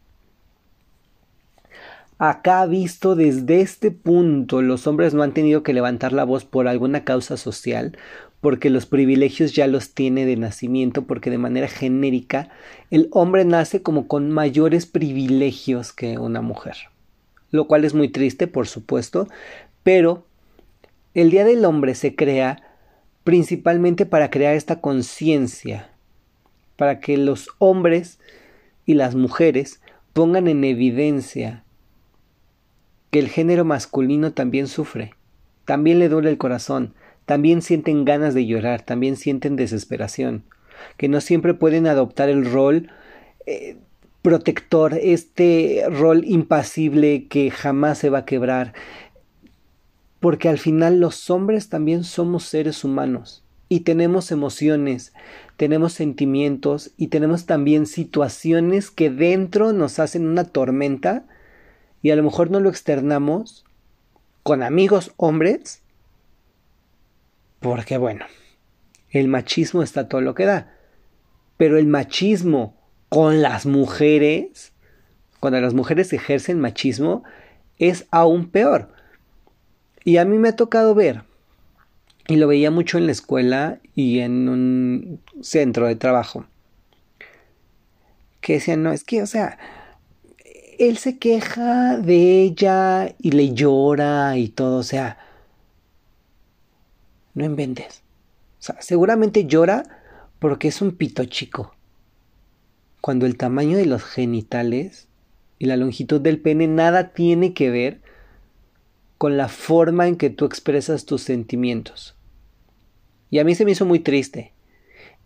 Acá 2.19 2.67
visto 2.67 3.15
desde 3.15 3.61
este 3.61 3.93
punto, 3.93 4.63
los 4.63 4.89
hombres 4.89 5.15
no 5.15 5.23
han 5.23 5.33
tenido 5.33 5.63
que 5.63 5.75
levantar 5.75 6.13
la 6.13 6.25
voz 6.25 6.45
por 6.45 6.67
alguna 6.67 7.05
causa 7.05 7.37
social, 7.37 7.97
porque 8.43 8.71
los 8.71 8.87
privilegios 8.87 9.55
ya 9.55 9.69
los 9.69 9.95
tiene 9.95 10.27
de 10.27 10.37
nacimiento, 10.37 11.05
porque 11.05 11.31
de 11.31 11.39
manera 11.39 11.69
genérica 11.69 12.49
el 12.91 13.09
hombre 13.13 13.45
nace 13.45 13.83
como 13.83 14.09
con 14.09 14.33
mayores 14.33 14.85
privilegios 14.85 15.93
que 15.93 16.19
una 16.19 16.43
mujer. 16.43 16.75
Lo 17.53 17.69
cual 17.69 17.85
es 17.85 17.95
muy 17.95 18.09
triste, 18.09 18.49
por 18.49 18.67
supuesto, 18.67 19.29
pero 19.85 20.27
el 21.15 21.31
Día 21.31 21.45
del 21.45 21.65
Hombre 21.65 21.95
se 21.95 22.17
crea 22.17 22.65
principalmente 23.23 24.07
para 24.07 24.29
crear 24.29 24.57
esta 24.57 24.81
conciencia, 24.81 25.91
para 26.75 26.99
que 26.99 27.17
los 27.17 27.49
hombres 27.59 28.19
y 28.85 28.95
las 28.95 29.15
mujeres 29.15 29.81
pongan 30.15 30.49
en 30.49 30.65
evidencia 30.65 31.63
que 33.13 33.21
el 33.21 33.29
género 33.29 33.65
masculino 33.65 34.33
también 34.33 34.67
sufre, 34.67 35.15
también 35.65 36.01
le 36.01 36.09
duele 36.09 36.29
el 36.29 36.39
corazón, 36.39 36.95
también 37.27 37.63
sienten 37.63 38.05
ganas 38.05 38.35
de 38.35 38.47
llorar, 38.47 38.83
también 38.83 39.17
sienten 39.17 39.57
desesperación, 39.57 40.45
que 40.97 41.09
no 41.09 41.21
siempre 41.21 41.55
pueden 41.55 41.87
adoptar 41.87 42.29
el 42.29 42.45
rol 42.45 42.91
eh, 43.47 43.77
protector, 44.23 44.95
este 45.01 45.85
rol 45.91 46.25
impasible 46.25 47.27
que 47.27 47.51
jamás 47.51 47.99
se 47.99 48.11
va 48.11 48.19
a 48.19 48.25
quebrar, 48.25 48.73
porque 50.21 50.49
al 50.49 50.59
final 50.59 51.01
los 51.01 51.31
hombres 51.31 51.69
también 51.69 52.05
somos 52.05 52.45
seres 52.45 52.85
humanos 52.85 53.43
y 53.69 53.81
tenemos 53.81 54.31
emociones, 54.31 55.13
tenemos 55.57 55.95
sentimientos 55.95 56.93
y 56.97 57.09
tenemos 57.09 57.47
también 57.47 57.87
situaciones 57.87 58.91
que 58.91 59.11
dentro 59.11 59.73
nos 59.73 59.99
hacen 59.99 60.27
una 60.27 60.45
tormenta 60.45 61.25
y 62.03 62.11
a 62.11 62.17
lo 62.17 62.23
mejor 62.23 62.51
no 62.51 62.61
lo 62.61 62.69
externamos 62.69 63.65
con 64.43 64.63
amigos 64.63 65.13
hombres 65.17 65.82
porque 67.63 67.97
bueno, 67.97 68.27
el 69.11 69.29
machismo 69.29 69.83
está 69.83 70.09
todo 70.09 70.21
lo 70.21 70.35
que 70.35 70.45
da. 70.45 70.75
Pero 71.57 71.79
el 71.79 71.87
machismo 71.87 72.77
con 73.09 73.43
las 73.43 73.67
mujeres, 73.67 74.73
cuando 75.41 75.61
las 75.61 75.75
mujeres 75.75 76.13
ejercen 76.13 76.61
machismo, 76.61 77.25
es 77.79 78.07
aún 78.11 78.49
peor. 78.49 78.93
Y 80.05 80.17
a 80.17 80.25
mí 80.25 80.39
me 80.39 80.49
ha 80.49 80.57
tocado 80.57 80.95
ver, 80.95 81.23
y 82.27 82.37
lo 82.37 82.49
veía 82.49 82.71
mucho 82.71 82.99
en 82.99 83.07
la 83.07 83.13
escuela 83.13 83.79
y 83.95 84.21
en 84.21 84.49
un 84.49 85.21
centro 85.41 85.87
de 85.87 85.97
trabajo, 85.97 86.47
que 88.41 88.55
decían, 88.55 88.83
no, 88.83 88.93
es 88.93 89.05
que, 89.05 89.23
o 89.23 89.27
sea, 89.27 89.59
él 90.79 90.97
se 90.97 91.19
queja 91.19 91.99
de 91.99 92.43
ella 92.43 93.15
y 93.21 93.31
le 93.33 93.53
llora 93.53 94.37
y 94.37 94.49
todo, 94.49 94.79
o 94.79 94.83
sea, 94.83 95.19
no 97.35 97.45
inventes. 97.45 98.03
O 98.59 98.63
sea, 98.63 98.77
seguramente 98.81 99.47
llora 99.47 99.85
porque 100.39 100.69
es 100.69 100.83
un 100.83 100.93
pito 100.93 101.25
chico. 101.25 101.75
Cuando 103.01 103.27
el 103.27 103.37
tamaño 103.37 103.77
de 103.77 103.87
los 103.87 104.05
genitales 104.05 105.09
y 105.59 105.67
la 105.67 105.77
longitud 105.77 106.21
del 106.21 106.41
pene 106.41 106.67
nada 106.67 107.13
tiene 107.13 107.55
que 107.55 107.71
ver 107.71 108.01
con 109.19 109.37
la 109.37 109.49
forma 109.49 110.09
en 110.09 110.17
que 110.17 110.31
tú 110.31 110.45
expresas 110.45 111.05
tus 111.05 111.23
sentimientos. 111.23 112.17
Y 113.31 113.39
a 113.39 113.45
mí 113.45 113.55
se 113.55 113.65
me 113.65 113.71
hizo 113.71 113.87
muy 113.87 114.01
triste. 114.01 114.53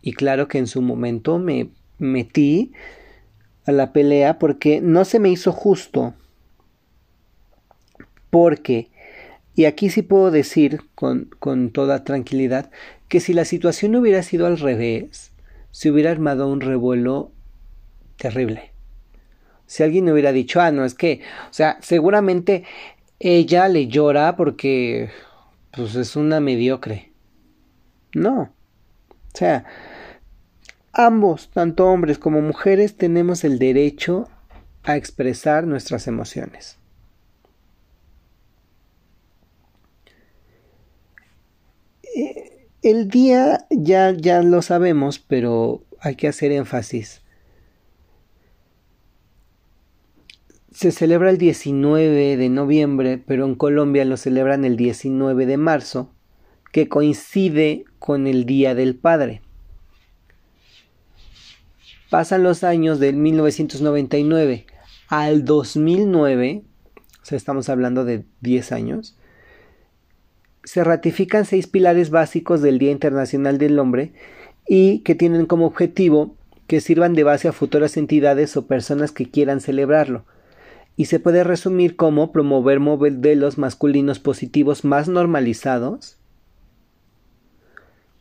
Y 0.02 0.12
claro 0.12 0.48
que 0.48 0.58
en 0.58 0.66
su 0.66 0.82
momento 0.82 1.38
me 1.38 1.70
metí 1.98 2.72
a 3.64 3.72
la 3.72 3.92
pelea 3.92 4.38
porque 4.38 4.80
no 4.80 5.04
se 5.04 5.18
me 5.18 5.30
hizo 5.30 5.52
justo. 5.52 6.14
Porque 8.30 8.90
y 9.56 9.64
aquí 9.64 9.88
sí 9.88 10.02
puedo 10.02 10.30
decir 10.30 10.82
con, 10.94 11.30
con 11.38 11.70
toda 11.70 12.04
tranquilidad 12.04 12.70
que 13.08 13.20
si 13.20 13.32
la 13.32 13.46
situación 13.46 13.96
hubiera 13.96 14.22
sido 14.22 14.46
al 14.46 14.58
revés, 14.58 15.32
se 15.70 15.90
hubiera 15.90 16.10
armado 16.10 16.46
un 16.46 16.60
revuelo 16.60 17.32
terrible. 18.18 18.70
Si 19.66 19.82
alguien 19.82 20.10
hubiera 20.10 20.32
dicho, 20.32 20.60
ah, 20.60 20.70
no, 20.70 20.84
es 20.84 20.94
que, 20.94 21.22
o 21.50 21.52
sea, 21.52 21.78
seguramente 21.80 22.64
ella 23.18 23.66
le 23.68 23.88
llora 23.88 24.36
porque, 24.36 25.10
pues 25.74 25.94
es 25.94 26.16
una 26.16 26.38
mediocre. 26.38 27.12
No. 28.14 28.52
O 29.10 29.36
sea, 29.36 29.64
ambos, 30.92 31.48
tanto 31.48 31.86
hombres 31.86 32.18
como 32.18 32.42
mujeres, 32.42 32.96
tenemos 32.96 33.42
el 33.42 33.58
derecho 33.58 34.28
a 34.84 34.96
expresar 34.96 35.66
nuestras 35.66 36.06
emociones. 36.06 36.78
El 42.90 43.08
día 43.08 43.66
ya, 43.70 44.12
ya 44.12 44.42
lo 44.42 44.62
sabemos, 44.62 45.18
pero 45.18 45.82
hay 46.00 46.14
que 46.14 46.28
hacer 46.28 46.52
énfasis. 46.52 47.22
Se 50.70 50.92
celebra 50.92 51.30
el 51.30 51.38
19 51.38 52.36
de 52.36 52.48
noviembre, 52.48 53.18
pero 53.18 53.44
en 53.44 53.56
Colombia 53.56 54.04
lo 54.04 54.16
celebran 54.16 54.64
el 54.64 54.76
19 54.76 55.46
de 55.46 55.56
marzo, 55.56 56.12
que 56.70 56.88
coincide 56.88 57.84
con 57.98 58.28
el 58.28 58.46
Día 58.46 58.76
del 58.76 58.94
Padre. 58.94 59.42
Pasan 62.08 62.44
los 62.44 62.62
años 62.62 63.00
del 63.00 63.16
1999 63.16 64.66
al 65.08 65.44
2009, 65.44 66.62
o 67.20 67.24
sea, 67.24 67.36
estamos 67.36 67.68
hablando 67.68 68.04
de 68.04 68.24
10 68.42 68.70
años, 68.70 69.16
se 70.66 70.82
ratifican 70.82 71.44
seis 71.44 71.68
pilares 71.68 72.10
básicos 72.10 72.60
del 72.60 72.80
Día 72.80 72.90
Internacional 72.90 73.56
del 73.56 73.78
Hombre 73.78 74.12
y 74.66 74.98
que 74.98 75.14
tienen 75.14 75.46
como 75.46 75.64
objetivo 75.64 76.34
que 76.66 76.80
sirvan 76.80 77.14
de 77.14 77.22
base 77.22 77.46
a 77.46 77.52
futuras 77.52 77.96
entidades 77.96 78.56
o 78.56 78.66
personas 78.66 79.12
que 79.12 79.30
quieran 79.30 79.60
celebrarlo. 79.60 80.24
Y 80.96 81.04
se 81.04 81.20
puede 81.20 81.44
resumir 81.44 81.94
como 81.94 82.32
promover 82.32 82.80
modelos 82.80 83.58
masculinos 83.58 84.18
positivos 84.18 84.84
más 84.84 85.08
normalizados. 85.08 86.16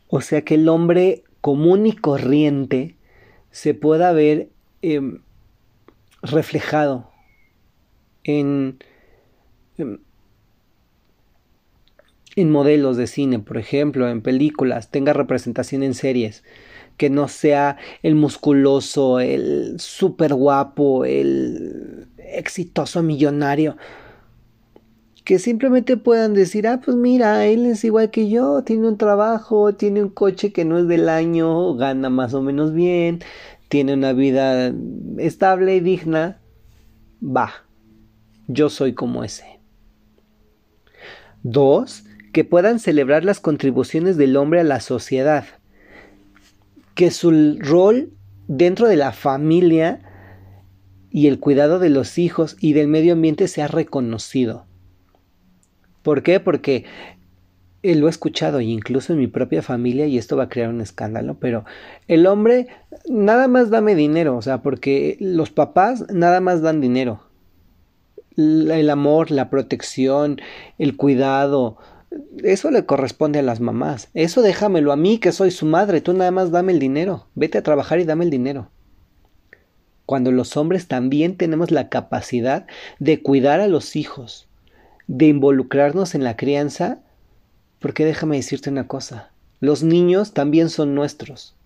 O 0.06 0.20
sea 0.20 0.42
que 0.42 0.54
el 0.54 0.68
hombre 0.68 1.24
común 1.40 1.84
y 1.84 1.96
corriente 1.96 2.94
se 3.50 3.74
pueda 3.74 4.12
ver 4.12 4.50
em, 4.82 5.18
reflejado 6.22 7.10
en, 8.22 8.78
em, 9.78 9.98
en 12.36 12.50
modelos 12.50 12.98
de 12.98 13.06
cine, 13.06 13.38
por 13.38 13.56
ejemplo, 13.56 14.08
en 14.08 14.20
películas, 14.20 14.90
tenga 14.90 15.14
representación 15.14 15.82
en 15.82 15.94
series, 15.94 16.44
que 16.98 17.10
no 17.10 17.28
sea 17.28 17.78
el 18.02 18.14
musculoso, 18.14 19.20
el 19.20 19.80
súper 19.80 20.34
guapo, 20.34 21.04
el 21.04 22.08
exitoso 22.18 23.02
millonario, 23.02 23.76
que 25.24 25.38
simplemente 25.38 25.96
puedan 25.96 26.34
decir, 26.34 26.68
ah, 26.68 26.80
pues 26.84 26.96
mira, 26.96 27.46
él 27.46 27.66
es 27.66 27.82
igual 27.84 28.10
que 28.10 28.28
yo, 28.28 28.62
tiene 28.62 28.86
un 28.86 28.98
trabajo, 28.98 29.74
tiene 29.74 30.02
un 30.02 30.10
coche 30.10 30.52
que 30.52 30.64
no 30.64 30.78
es 30.78 30.86
del 30.86 31.08
año, 31.08 31.74
gana 31.74 32.10
más 32.10 32.32
o 32.34 32.42
menos 32.42 32.72
bien, 32.72 33.20
tiene 33.68 33.94
una 33.94 34.12
vida 34.12 34.72
estable 35.18 35.74
y 35.76 35.80
digna, 35.80 36.38
va, 37.20 37.50
yo 38.46 38.70
soy 38.70 38.92
como 38.92 39.24
ese. 39.24 39.58
Dos, 41.42 42.05
que 42.36 42.44
puedan 42.44 42.80
celebrar 42.80 43.24
las 43.24 43.40
contribuciones 43.40 44.18
del 44.18 44.36
hombre 44.36 44.60
a 44.60 44.64
la 44.64 44.80
sociedad, 44.80 45.46
que 46.94 47.10
su 47.10 47.56
rol 47.60 48.10
dentro 48.46 48.88
de 48.88 48.96
la 48.96 49.12
familia 49.12 50.02
y 51.08 51.28
el 51.28 51.40
cuidado 51.40 51.78
de 51.78 51.88
los 51.88 52.18
hijos 52.18 52.58
y 52.60 52.74
del 52.74 52.88
medio 52.88 53.14
ambiente 53.14 53.48
sea 53.48 53.68
reconocido. 53.68 54.66
¿Por 56.02 56.22
qué? 56.22 56.38
Porque 56.38 56.84
él 57.82 58.00
lo 58.00 58.06
he 58.06 58.10
escuchado 58.10 58.60
incluso 58.60 59.14
en 59.14 59.18
mi 59.18 59.28
propia 59.28 59.62
familia 59.62 60.04
y 60.04 60.18
esto 60.18 60.36
va 60.36 60.42
a 60.42 60.50
crear 60.50 60.68
un 60.68 60.82
escándalo, 60.82 61.38
pero 61.40 61.64
el 62.06 62.26
hombre 62.26 62.66
nada 63.08 63.48
más 63.48 63.70
dame 63.70 63.94
dinero, 63.94 64.36
o 64.36 64.42
sea, 64.42 64.60
porque 64.60 65.16
los 65.20 65.50
papás 65.50 66.04
nada 66.12 66.42
más 66.42 66.60
dan 66.60 66.82
dinero. 66.82 67.22
El 68.36 68.90
amor, 68.90 69.30
la 69.30 69.48
protección, 69.48 70.38
el 70.76 70.98
cuidado, 70.98 71.78
eso 72.42 72.70
le 72.70 72.86
corresponde 72.86 73.38
a 73.38 73.42
las 73.42 73.60
mamás. 73.60 74.08
Eso 74.14 74.42
déjamelo 74.42 74.92
a 74.92 74.96
mí, 74.96 75.18
que 75.18 75.32
soy 75.32 75.50
su 75.50 75.66
madre. 75.66 76.00
Tú 76.00 76.12
nada 76.12 76.30
más 76.30 76.50
dame 76.50 76.72
el 76.72 76.78
dinero. 76.78 77.26
Vete 77.34 77.58
a 77.58 77.62
trabajar 77.62 78.00
y 78.00 78.04
dame 78.04 78.24
el 78.24 78.30
dinero. 78.30 78.70
Cuando 80.06 80.30
los 80.30 80.56
hombres 80.56 80.86
también 80.86 81.36
tenemos 81.36 81.70
la 81.70 81.88
capacidad 81.88 82.66
de 83.00 83.22
cuidar 83.22 83.60
a 83.60 83.66
los 83.66 83.96
hijos, 83.96 84.48
de 85.08 85.26
involucrarnos 85.26 86.14
en 86.14 86.22
la 86.22 86.36
crianza, 86.36 87.00
porque 87.80 88.04
déjame 88.04 88.36
decirte 88.36 88.70
una 88.70 88.86
cosa. 88.86 89.32
Los 89.60 89.82
niños 89.82 90.32
también 90.32 90.70
son 90.70 90.94
nuestros. 90.94 91.56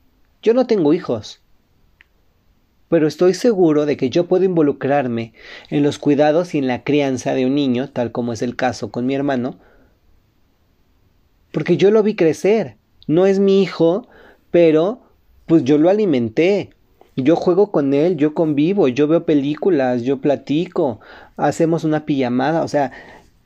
Yo 0.43 0.55
no 0.55 0.67
tengo 0.67 0.95
hijos. 0.95 1.43
Pero 2.89 3.07
estoy 3.07 3.35
seguro 3.35 3.85
de 3.85 3.97
que 3.97 4.11
yo 4.11 4.27
puedo 4.27 4.45
involucrarme 4.45 5.35
en 5.69 5.83
los 5.83 5.99
cuidados 5.99 6.55
y 6.55 6.59
en 6.59 6.67
la 6.67 6.83
crianza 6.83 7.35
de 7.35 7.47
un 7.47 7.55
niño, 7.55 7.91
tal 7.91 8.11
como 8.11 8.33
es 8.33 8.43
el 8.43 8.57
caso 8.57 8.91
con 8.91 9.07
mi 9.07 9.15
hermano, 9.15 9.59
porque 11.53 11.77
yo 11.77 11.91
lo 11.91 12.03
vi 12.03 12.15
crecer. 12.15 12.77
No 13.07 13.27
es 13.27 13.39
mi 13.39 13.63
hijo, 13.63 14.09
pero 14.51 15.01
pues 15.47 15.65
yo 15.65 15.79
lo 15.79 15.91
alimenté. 15.91 16.71
Yo 17.17 17.37
juego 17.37 17.71
con 17.71 17.93
él, 17.93 18.17
yo 18.17 18.35
convivo, 18.35 18.89
yo 18.89 19.09
veo 19.09 19.27
películas, 19.27 20.03
yo 20.03 20.21
platico, 20.21 21.01
hacemos 21.37 21.85
una 21.85 22.07
pijamada, 22.07 22.63
o 22.63 22.69
sea, 22.69 22.93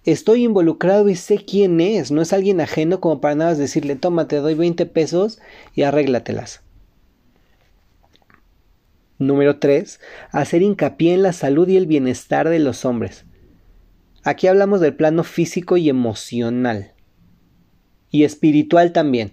estoy 0.05 0.45
involucrado 0.45 1.09
y 1.09 1.17
sé 1.17 1.39
quién 1.39 1.81
es, 1.81 2.13
no 2.13 2.23
es 2.23 2.33
alguien 2.33 2.61
ajeno 2.61 3.01
como 3.01 3.21
para 3.21 3.35
nada 3.35 3.55
decirle, 3.55 3.97
toma, 3.97 4.29
te 4.29 4.37
doy 4.37 4.55
20 4.55 4.87
pesos 4.87 5.41
y 5.75 5.83
arréglatelas. 5.83 6.61
Número 9.19 9.59
3. 9.59 10.01
Hacer 10.31 10.63
hincapié 10.63 11.15
en 11.15 11.23
la 11.23 11.33
salud 11.33 11.69
y 11.69 11.77
el 11.77 11.87
bienestar 11.87 12.49
de 12.49 12.59
los 12.59 12.85
hombres. 12.85 13.25
Aquí 14.25 14.47
hablamos 14.47 14.81
del 14.81 14.95
plano 14.95 15.23
físico 15.25 15.77
y 15.77 15.89
emocional. 15.89 16.94
Y 18.15 18.23
espiritual 18.23 18.93
también. 18.93 19.33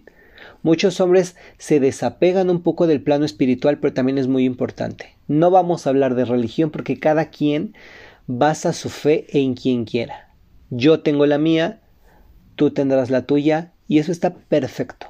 Muchos 0.63 0.99
hombres 1.01 1.35
se 1.59 1.79
desapegan 1.79 2.49
un 2.49 2.63
poco 2.63 2.87
del 2.87 2.99
plano 2.99 3.25
espiritual, 3.25 3.77
pero 3.77 3.93
también 3.93 4.17
es 4.17 4.25
muy 4.27 4.43
importante. 4.43 5.15
No 5.27 5.51
vamos 5.51 5.85
a 5.85 5.91
hablar 5.91 6.15
de 6.15 6.25
religión 6.25 6.71
porque 6.71 6.99
cada 6.99 7.29
quien 7.29 7.75
basa 8.25 8.73
su 8.73 8.89
fe 8.89 9.27
en 9.39 9.53
quien 9.53 9.85
quiera. 9.85 10.33
Yo 10.71 11.01
tengo 11.01 11.27
la 11.27 11.37
mía, 11.37 11.79
tú 12.55 12.71
tendrás 12.71 13.11
la 13.11 13.27
tuya, 13.27 13.71
y 13.87 13.99
eso 13.99 14.11
está 14.11 14.33
perfecto. 14.33 15.05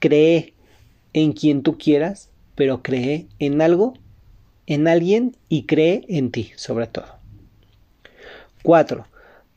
Cree 0.00 0.54
en 1.12 1.34
quien 1.34 1.62
tú 1.62 1.78
quieras, 1.78 2.32
pero 2.56 2.82
cree 2.82 3.28
en 3.38 3.62
algo, 3.62 3.94
en 4.66 4.88
alguien 4.88 5.36
y 5.48 5.66
cree 5.66 6.04
en 6.08 6.32
ti, 6.32 6.50
sobre 6.56 6.88
todo. 6.88 7.06
4. 8.64 9.06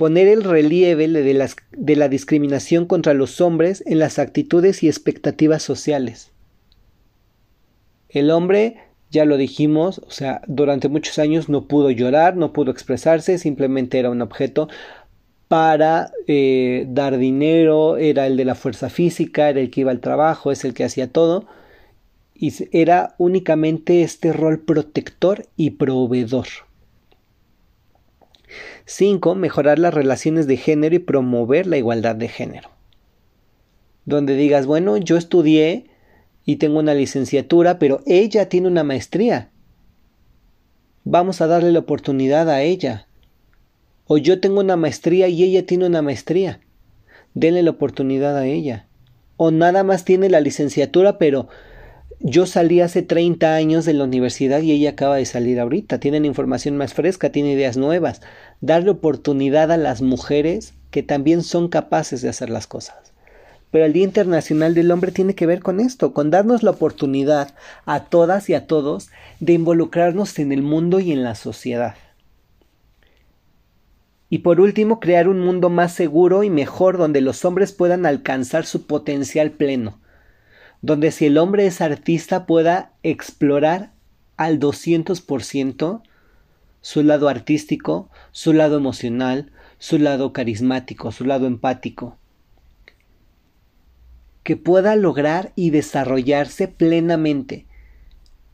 Poner 0.04 0.28
el 0.28 0.44
relieve 0.44 1.08
de, 1.08 1.96
la 1.96 2.10
discriminación 2.10 2.88
contra 2.88 3.14
los 3.14 3.40
hombres 3.40 3.82
en 3.88 4.00
las 4.00 4.20
actitudes 4.20 4.84
y 4.84 4.90
expectativas 4.90 5.64
sociales. 5.64 6.34
El 8.10 8.30
hombre, 8.30 8.80
ya 9.12 9.24
lo 9.24 9.38
dijimos, 9.38 10.00
o 10.00 10.12
sea, 10.12 10.42
durante 10.46 10.90
muchos 10.90 11.20
años 11.20 11.48
no 11.48 11.70
pudo 11.70 11.90
llorar, 11.90 12.36
no 12.36 12.52
pudo 12.52 12.70
expresarse, 12.70 13.38
simplemente 13.38 13.98
era 13.98 14.10
un 14.10 14.22
objeto 14.22 14.68
para 15.48 16.12
eh, 16.28 16.86
dar 16.90 17.18
dinero, 17.18 17.96
era 17.96 18.28
el 18.28 18.36
de 18.36 18.44
la 18.44 18.56
fuerza 18.56 18.90
física, 18.90 19.50
era 19.50 19.62
el 19.62 19.72
que 19.72 19.80
iba 19.80 19.92
al 19.92 20.02
trabajo, 20.02 20.52
es 20.52 20.66
el 20.66 20.74
que 20.74 20.84
hacía 20.84 21.14
todo, 21.14 21.46
y 22.36 22.52
era 22.78 23.16
únicamente 23.20 24.04
este 24.04 24.34
rol 24.34 24.60
protector 24.60 25.48
y 25.56 25.70
proveedor. 25.70 26.48
5. 28.86 29.36
Mejorar 29.36 29.80
las 29.80 29.94
relaciones 29.94 30.48
de 30.48 30.58
género 30.58 30.96
y 30.96 31.00
promover 31.00 31.68
la 31.68 31.78
igualdad 31.78 32.16
de 32.16 32.28
género. 32.28 32.70
Donde 34.06 34.36
digas, 34.36 34.66
bueno, 34.66 34.98
yo 34.98 35.18
estudié 35.18 35.86
y 36.46 36.58
tengo 36.58 36.80
una 36.80 36.94
licenciatura, 36.94 37.80
pero 37.80 38.02
ella 38.06 38.50
tiene 38.50 38.68
una 38.68 38.84
maestría. 38.84 39.50
Vamos 41.06 41.42
a 41.42 41.48
darle 41.48 41.72
la 41.72 41.80
oportunidad 41.80 42.50
a 42.50 42.62
ella. 42.62 43.08
O 44.06 44.18
yo 44.18 44.40
tengo 44.40 44.60
una 44.60 44.76
maestría 44.76 45.28
y 45.28 45.44
ella 45.44 45.66
tiene 45.66 45.86
una 45.86 46.02
maestría. 46.02 46.60
Denle 47.34 47.64
la 47.64 47.72
oportunidad 47.72 48.38
a 48.38 48.46
ella. 48.46 48.88
O 49.38 49.52
nada 49.52 49.84
más 49.84 50.06
tiene 50.06 50.30
la 50.30 50.42
licenciatura, 50.42 51.18
pero 51.18 51.48
yo 52.26 52.46
salí 52.46 52.80
hace 52.80 53.02
30 53.02 53.54
años 53.54 53.84
de 53.84 53.94
la 53.94 54.06
universidad 54.06 54.62
y 54.62 54.72
ella 54.72 54.92
acaba 54.92 55.18
de 55.18 55.26
salir 55.26 55.60
ahorita. 55.60 56.00
Tienen 56.00 56.24
información 56.24 56.78
más 56.78 56.94
fresca, 56.94 57.34
tiene 57.34 57.52
ideas 57.52 57.76
nuevas. 57.76 58.22
Darle 58.62 58.92
oportunidad 58.92 59.74
a 59.74 59.78
las 59.78 60.02
mujeres 60.02 60.74
que 60.90 61.04
también 61.04 61.44
son 61.44 61.68
capaces 61.68 62.22
de 62.22 62.30
hacer 62.30 62.50
las 62.50 62.66
cosas. 62.66 63.12
Pero 63.72 63.84
el 63.84 63.92
Día 63.92 64.06
Internacional 64.06 64.74
del 64.74 64.90
Hombre 64.92 65.12
tiene 65.12 65.36
que 65.36 65.46
ver 65.46 65.60
con 65.60 65.82
esto, 65.82 66.14
con 66.14 66.32
darnos 66.32 66.64
la 66.64 66.72
oportunidad 66.72 67.54
a 67.86 68.06
todas 68.06 68.50
y 68.50 68.54
a 68.54 68.68
todos 68.68 69.10
de 69.42 69.54
involucrarnos 69.54 70.40
en 70.40 70.54
el 70.54 70.62
mundo 70.62 71.02
y 71.02 71.12
en 71.12 71.24
la 71.24 71.36
sociedad. 71.36 71.96
Y 74.30 74.40
por 74.40 74.62
último, 74.62 75.02
crear 75.02 75.28
un 75.28 75.42
mundo 75.42 75.70
más 75.70 75.92
seguro 75.92 76.44
y 76.44 76.50
mejor 76.50 76.98
donde 76.98 77.20
los 77.20 77.44
hombres 77.44 77.74
puedan 77.74 78.06
alcanzar 78.06 78.66
su 78.66 78.88
potencial 78.88 79.52
pleno. 79.52 80.00
Donde 80.84 81.12
si 81.12 81.26
el 81.26 81.38
hombre 81.38 81.66
es 81.66 81.80
artista 81.80 82.46
pueda 82.46 82.92
explorar 83.04 83.94
al 84.36 84.60
200% 84.60 86.04
su 86.82 87.04
lado 87.04 87.30
artístico, 87.30 88.10
su 88.34 88.52
lado 88.52 88.76
emocional, 88.76 89.50
su 89.80 89.98
lado 89.98 90.34
carismático, 90.34 91.14
su 91.14 91.24
lado 91.24 91.48
empático. 91.48 92.18
Que 94.44 94.58
pueda 94.58 94.98
lograr 94.98 95.54
y 95.56 95.70
desarrollarse 95.70 96.68
plenamente, 96.68 97.66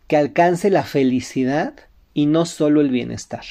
que 0.07 0.15
alcance 0.15 0.69
la 0.69 0.83
felicidad 0.83 1.73
y 2.13 2.27
no 2.27 2.45
solo 2.45 2.81
el 2.81 2.91
bienestar. 2.91 3.45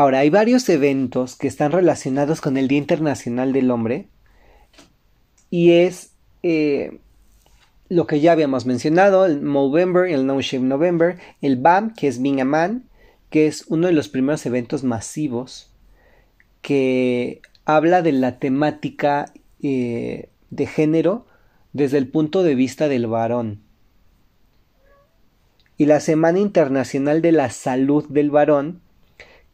Ahora, 0.00 0.20
hay 0.20 0.30
varios 0.30 0.66
eventos 0.70 1.36
que 1.36 1.46
están 1.46 1.72
relacionados 1.72 2.40
con 2.40 2.56
el 2.56 2.68
Día 2.68 2.78
Internacional 2.78 3.52
del 3.52 3.70
Hombre 3.70 4.08
y 5.50 5.72
es 5.72 6.12
eh, 6.42 7.00
lo 7.90 8.06
que 8.06 8.18
ya 8.20 8.32
habíamos 8.32 8.64
mencionado, 8.64 9.26
el 9.26 9.42
Movember, 9.42 10.10
el 10.10 10.24
No 10.24 10.40
Shave 10.40 10.64
November, 10.64 11.18
el 11.42 11.58
BAM, 11.58 11.92
que 11.92 12.08
es 12.08 12.22
Being 12.22 12.40
a 12.40 12.46
Man, 12.46 12.84
que 13.28 13.46
es 13.46 13.66
uno 13.68 13.88
de 13.88 13.92
los 13.92 14.08
primeros 14.08 14.46
eventos 14.46 14.84
masivos 14.84 15.70
que 16.62 17.42
habla 17.66 18.00
de 18.00 18.12
la 18.12 18.38
temática 18.38 19.30
eh, 19.62 20.30
de 20.48 20.66
género 20.66 21.26
desde 21.74 21.98
el 21.98 22.08
punto 22.08 22.42
de 22.42 22.54
vista 22.54 22.88
del 22.88 23.06
varón. 23.06 23.60
Y 25.76 25.84
la 25.84 26.00
Semana 26.00 26.38
Internacional 26.38 27.20
de 27.20 27.32
la 27.32 27.50
Salud 27.50 28.08
del 28.08 28.30
Varón, 28.30 28.80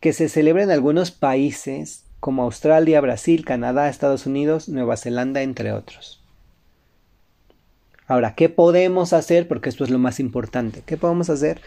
que 0.07 0.13
se 0.13 0.29
celebra 0.29 0.63
en 0.63 0.71
algunos 0.71 1.11
países 1.11 2.05
como 2.21 2.45
Australia, 2.45 3.01
Brasil, 3.01 3.45
Canadá, 3.45 3.89
Estados 3.89 4.25
Unidos, 4.25 4.69
Nueva 4.69 4.97
Zelanda, 4.97 5.43
entre 5.43 5.73
otros. 5.73 6.23
Ahora, 8.07 8.37
¿qué 8.37 8.49
podemos 8.49 9.13
hacer? 9.13 9.49
Porque 9.49 9.69
esto 9.69 9.83
es 9.83 9.91
lo 9.91 9.99
más 9.99 10.21
importante. 10.21 10.85
¿Qué 10.87 10.97
podemos 10.97 11.29
hacer 11.29 11.61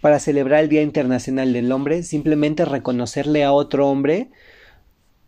para 0.00 0.18
celebrar 0.18 0.62
el 0.62 0.70
Día 0.70 0.80
Internacional 0.80 1.52
del 1.52 1.70
Hombre? 1.72 2.02
Simplemente 2.04 2.64
reconocerle 2.64 3.44
a 3.44 3.52
otro 3.52 3.86
hombre 3.86 4.30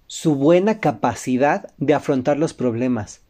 su 0.06 0.34
buena 0.34 0.80
capacidad 0.80 1.74
de 1.76 1.92
afrontar 1.92 2.38
los 2.38 2.54
problemas. 2.54 3.20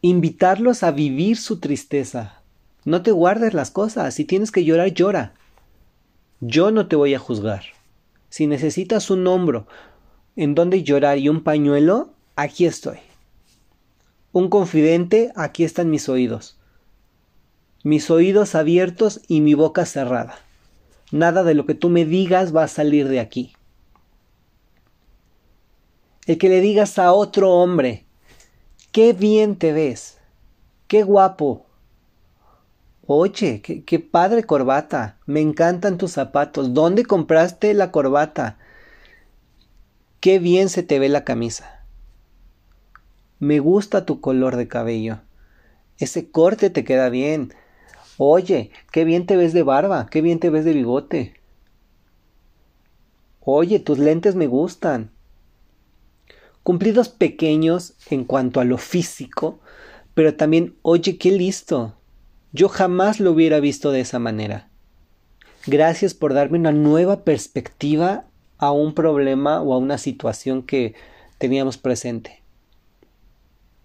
Invitarlos 0.00 0.82
a 0.82 0.90
vivir 0.90 1.36
su 1.36 1.60
tristeza. 1.60 2.40
No 2.86 3.02
te 3.02 3.10
guardes 3.10 3.52
las 3.52 3.70
cosas. 3.70 4.14
Si 4.14 4.24
tienes 4.24 4.52
que 4.52 4.64
llorar, 4.64 4.88
llora. 4.94 5.34
Yo 6.40 6.70
no 6.70 6.86
te 6.86 6.94
voy 6.94 7.14
a 7.14 7.18
juzgar. 7.18 7.64
Si 8.28 8.46
necesitas 8.46 9.10
un 9.10 9.26
hombro 9.26 9.66
en 10.36 10.54
donde 10.54 10.84
llorar 10.84 11.18
y 11.18 11.28
un 11.28 11.42
pañuelo, 11.42 12.10
aquí 12.36 12.64
estoy. 12.64 12.98
Un 14.30 14.48
confidente, 14.48 15.32
aquí 15.34 15.64
están 15.64 15.90
mis 15.90 16.08
oídos. 16.08 16.56
Mis 17.82 18.08
oídos 18.10 18.54
abiertos 18.54 19.20
y 19.26 19.40
mi 19.40 19.54
boca 19.54 19.84
cerrada. 19.84 20.38
Nada 21.10 21.42
de 21.42 21.54
lo 21.54 21.66
que 21.66 21.74
tú 21.74 21.88
me 21.88 22.04
digas 22.04 22.54
va 22.54 22.64
a 22.64 22.68
salir 22.68 23.08
de 23.08 23.18
aquí. 23.18 23.54
El 26.26 26.38
que 26.38 26.48
le 26.48 26.60
digas 26.60 26.98
a 26.98 27.12
otro 27.12 27.54
hombre, 27.54 28.04
qué 28.92 29.12
bien 29.12 29.56
te 29.56 29.72
ves, 29.72 30.18
qué 30.86 31.02
guapo, 31.02 31.64
Oye, 33.10 33.62
qué, 33.62 33.98
padre 34.00 34.44
corbata. 34.44 35.16
Me 35.24 35.40
encantan 35.40 35.96
tus 35.96 36.12
zapatos. 36.12 36.74
¿Dónde 36.74 37.06
compraste 37.06 37.72
la 37.72 37.90
corbata? 37.90 38.58
Qué 40.20 40.38
bien 40.38 40.68
se 40.68 40.82
te 40.82 40.98
ve 40.98 41.08
la 41.08 41.24
camisa. 41.24 41.86
Me 43.38 43.60
gusta 43.60 44.04
tu 44.04 44.20
color 44.20 44.56
de 44.56 44.68
cabello. 44.68 45.20
Ese 45.96 46.30
corte 46.30 46.68
te 46.68 46.84
queda 46.84 47.08
bien. 47.08 47.54
Oye, 48.18 48.72
qué 48.92 49.06
bien 49.06 49.24
te 49.24 49.38
ves 49.38 49.54
de 49.54 49.62
barba, 49.62 50.08
qué 50.10 50.20
bien 50.20 50.38
te 50.38 50.50
ves 50.50 50.66
de 50.66 50.74
bigote. 50.74 51.40
Oye, 53.40 53.78
tus 53.78 53.98
lentes 53.98 54.34
me 54.34 54.48
gustan. 54.48 55.12
Cumplidos 56.62 57.08
pequeños 57.08 57.94
en 58.10 58.24
cuanto 58.24 58.60
a 58.60 58.66
lo 58.66 58.76
físico, 58.76 59.60
pero 60.12 60.34
también, 60.34 60.76
oye, 60.82 61.16
qué 61.16 61.30
listo. 61.30 61.97
Yo 62.52 62.68
jamás 62.68 63.20
lo 63.20 63.32
hubiera 63.32 63.60
visto 63.60 63.90
de 63.90 64.00
esa 64.00 64.18
manera. 64.18 64.68
Gracias 65.66 66.14
por 66.14 66.32
darme 66.32 66.58
una 66.58 66.72
nueva 66.72 67.24
perspectiva 67.24 68.24
a 68.56 68.72
un 68.72 68.94
problema 68.94 69.60
o 69.60 69.74
a 69.74 69.78
una 69.78 69.98
situación 69.98 70.62
que 70.62 70.94
teníamos 71.38 71.76
presente. 71.76 72.42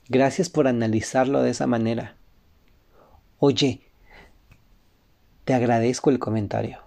Gracias 0.08 0.50
por 0.50 0.68
analizarlo 0.68 1.42
de 1.42 1.52
esa 1.52 1.68
manera. 1.68 2.16
Oye, 3.40 3.82
te 5.44 5.54
agradezco 5.54 6.10
el 6.10 6.20
comentario. 6.20 6.80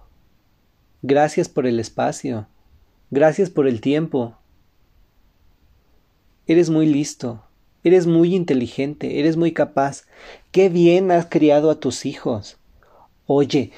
Gracias 1.01 1.47
por 1.47 1.67
el 1.67 1.79
espacio. 1.79 2.47
Gracias 3.11 3.49
por 3.49 3.67
el 3.67 3.81
tiempo. 3.81 4.35
Eres 6.47 6.69
muy 6.69 6.87
listo. 6.87 7.46
Eres 7.87 8.05
muy 8.05 8.35
inteligente, 8.35 9.19
eres 9.19 9.37
muy 9.37 9.53
capaz. 9.53 10.03
Qué 10.51 10.67
bien 10.67 11.09
has 11.11 11.27
criado 11.27 11.71
a 11.71 11.79
tus 11.79 12.05
hijos. 12.05 12.57
Oye, 13.25 13.71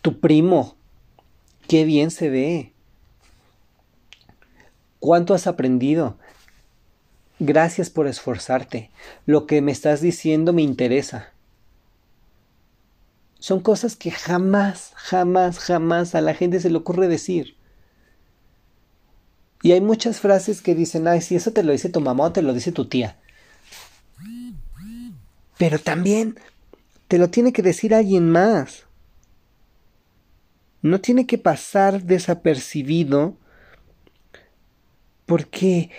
tu 0.00 0.18
primo, 0.18 0.76
qué 1.66 1.84
bien 1.84 2.10
se 2.10 2.30
ve. 2.30 2.72
¿Cuánto 4.98 5.34
has 5.34 5.46
aprendido? 5.46 6.16
gracias 7.38 7.90
por 7.90 8.06
esforzarte. 8.06 8.90
Lo 9.26 9.46
que 9.46 9.60
me 9.60 9.72
estás 9.72 10.00
diciendo 10.00 10.52
me 10.52 10.62
interesa. 10.62 11.32
Son 13.38 13.60
cosas 13.60 13.94
que 13.94 14.10
jamás, 14.10 14.92
jamás, 14.96 15.58
jamás 15.58 16.14
a 16.14 16.20
la 16.20 16.34
gente 16.34 16.60
se 16.60 16.70
le 16.70 16.78
ocurre 16.78 17.08
decir. 17.08 17.57
Y 19.62 19.72
hay 19.72 19.80
muchas 19.80 20.20
frases 20.20 20.62
que 20.62 20.74
dicen, 20.74 21.08
ay, 21.08 21.20
si 21.20 21.34
eso 21.34 21.52
te 21.52 21.62
lo 21.62 21.72
dice 21.72 21.88
tu 21.88 22.00
mamá 22.00 22.24
o 22.24 22.32
te 22.32 22.42
lo 22.42 22.52
dice 22.54 22.72
tu 22.72 22.86
tía. 22.86 23.16
Pero 25.58 25.78
también 25.78 26.38
te 27.08 27.18
lo 27.18 27.30
tiene 27.30 27.52
que 27.52 27.62
decir 27.62 27.94
alguien 27.94 28.30
más. 28.30 28.84
No 30.80 31.00
tiene 31.00 31.26
que 31.26 31.38
pasar 31.38 32.04
desapercibido 32.04 33.36
porque 35.26 35.90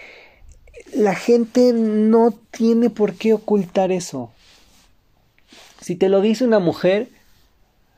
la 0.94 1.14
gente 1.14 1.74
no 1.74 2.32
tiene 2.52 2.90
por 2.90 3.16
qué 3.16 3.34
ocultar 3.34 3.92
eso. 3.92 4.32
Si 5.82 5.96
te 5.96 6.10
lo 6.10 6.22
dice 6.22 6.46
una 6.46 6.60
mujer, 6.60 7.10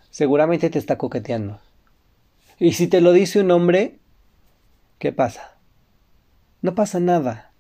seguramente 0.10 0.70
te 0.70 0.80
está 0.80 0.98
coqueteando. 0.98 1.60
Y 2.60 2.74
si 2.74 2.88
te 2.88 3.02
lo 3.02 3.14
dice 3.14 3.40
un 3.40 3.52
hombre, 3.52 4.00
¿qué 5.00 5.12
pasa? 5.12 5.51
No 6.62 6.76
pasa 6.76 7.00
nada. 7.00 7.52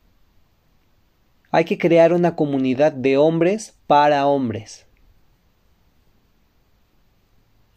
Hay 1.50 1.66
que 1.66 1.78
crear 1.78 2.14
una 2.14 2.36
comunidad 2.36 2.92
de 2.92 3.18
hombres 3.18 3.76
para 3.88 4.26
hombres. 4.28 4.86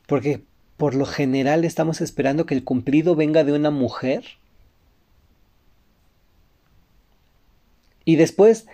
Porque 0.07 0.45
por 0.77 0.95
lo 0.95 1.07
general 1.07 1.65
estamos 1.65 2.01
esperando 2.01 2.47
que 2.47 2.55
el 2.55 2.65
cumplido 2.65 3.17
venga 3.17 3.43
de 3.43 3.53
una 3.53 3.71
mujer. 3.71 4.25
Y 8.05 8.17
después 8.17 8.67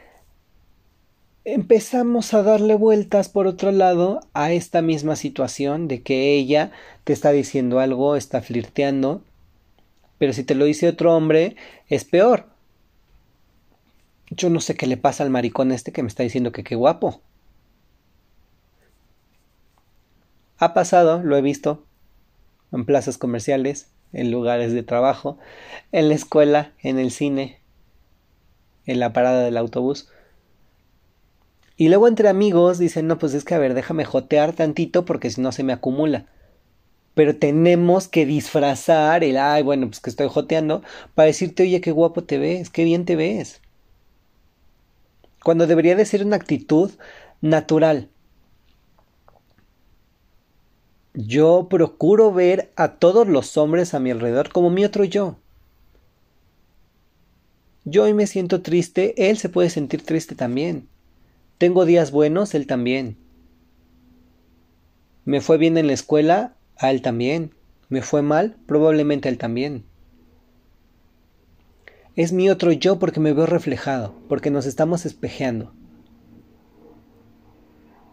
empezamos 1.44 2.34
a 2.34 2.42
darle 2.42 2.74
vueltas 2.74 3.28
por 3.28 3.46
otro 3.46 3.70
lado 3.70 4.20
a 4.34 4.52
esta 4.52 4.82
misma 4.82 5.16
situación 5.16 5.88
de 5.88 6.02
que 6.02 6.34
ella 6.34 6.72
te 7.04 7.12
está 7.12 7.30
diciendo 7.30 7.80
algo, 7.80 8.16
está 8.16 8.42
flirteando, 8.42 9.22
pero 10.20 10.34
si 10.34 10.44
te 10.44 10.54
lo 10.54 10.66
dice 10.66 10.86
otro 10.86 11.16
hombre 11.16 11.56
es 11.88 12.04
peor. 12.04 12.44
Yo 14.28 14.50
no 14.50 14.60
sé 14.60 14.76
qué 14.76 14.86
le 14.86 14.98
pasa 14.98 15.24
al 15.24 15.30
maricón 15.30 15.72
este 15.72 15.92
que 15.92 16.02
me 16.02 16.08
está 16.08 16.22
diciendo 16.22 16.52
que 16.52 16.62
qué 16.62 16.74
guapo. 16.74 17.22
Ha 20.58 20.74
pasado, 20.74 21.22
lo 21.22 21.38
he 21.38 21.40
visto, 21.40 21.86
en 22.70 22.84
plazas 22.84 23.16
comerciales, 23.16 23.88
en 24.12 24.30
lugares 24.30 24.74
de 24.74 24.82
trabajo, 24.82 25.38
en 25.90 26.10
la 26.10 26.16
escuela, 26.16 26.74
en 26.82 26.98
el 26.98 27.12
cine, 27.12 27.58
en 28.84 29.00
la 29.00 29.14
parada 29.14 29.42
del 29.42 29.56
autobús. 29.56 30.10
Y 31.78 31.88
luego 31.88 32.08
entre 32.08 32.28
amigos 32.28 32.78
dicen, 32.78 33.06
no, 33.06 33.16
pues 33.16 33.32
es 33.32 33.44
que 33.44 33.54
a 33.54 33.58
ver, 33.58 33.72
déjame 33.72 34.04
jotear 34.04 34.52
tantito 34.52 35.06
porque 35.06 35.30
si 35.30 35.40
no 35.40 35.50
se 35.50 35.62
me 35.62 35.72
acumula. 35.72 36.26
Pero 37.14 37.36
tenemos 37.36 38.08
que 38.08 38.24
disfrazar 38.26 39.24
el, 39.24 39.36
ay, 39.36 39.62
bueno, 39.62 39.86
pues 39.88 40.00
que 40.00 40.10
estoy 40.10 40.28
joteando, 40.28 40.82
para 41.14 41.26
decirte, 41.26 41.64
oye, 41.64 41.80
qué 41.80 41.90
guapo 41.90 42.24
te 42.24 42.38
ves, 42.38 42.70
qué 42.70 42.84
bien 42.84 43.04
te 43.04 43.16
ves. 43.16 43.60
Cuando 45.42 45.66
debería 45.66 45.96
de 45.96 46.04
ser 46.04 46.24
una 46.24 46.36
actitud 46.36 46.90
natural. 47.40 48.08
Yo 51.14 51.66
procuro 51.68 52.32
ver 52.32 52.70
a 52.76 52.92
todos 52.94 53.26
los 53.26 53.56
hombres 53.56 53.94
a 53.94 54.00
mi 54.00 54.10
alrededor 54.10 54.50
como 54.50 54.70
mi 54.70 54.84
otro 54.84 55.04
yo. 55.04 55.36
Yo 57.84 58.04
hoy 58.04 58.14
me 58.14 58.26
siento 58.26 58.62
triste, 58.62 59.30
él 59.30 59.38
se 59.38 59.48
puede 59.48 59.70
sentir 59.70 60.02
triste 60.04 60.34
también. 60.34 60.86
Tengo 61.58 61.84
días 61.84 62.12
buenos, 62.12 62.54
él 62.54 62.66
también. 62.66 63.16
Me 65.24 65.40
fue 65.40 65.58
bien 65.58 65.76
en 65.78 65.86
la 65.86 65.94
escuela, 65.94 66.54
a 66.80 66.90
él 66.90 67.02
también. 67.02 67.54
Me 67.88 68.02
fue 68.02 68.22
mal, 68.22 68.56
probablemente 68.66 69.28
a 69.28 69.32
él 69.32 69.38
también. 69.38 69.84
Es 72.16 72.32
mi 72.32 72.50
otro 72.50 72.72
yo 72.72 72.98
porque 72.98 73.20
me 73.20 73.32
veo 73.32 73.46
reflejado, 73.46 74.14
porque 74.28 74.50
nos 74.50 74.66
estamos 74.66 75.06
espejeando. 75.06 75.72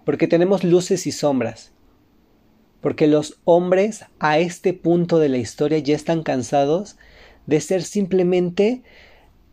Porque 0.06 0.28
tenemos 0.28 0.64
luces 0.64 1.08
y 1.08 1.12
sombras. 1.12 1.72
Porque 2.82 3.08
los 3.08 3.40
hombres 3.44 4.06
a 4.20 4.40
este 4.40 4.74
punto 4.74 5.18
de 5.20 5.30
la 5.30 5.38
historia 5.38 5.80
ya 5.80 5.96
están 5.96 6.24
cansados 6.24 6.98
de 7.48 7.60
ser 7.60 7.84
simplemente 7.84 8.84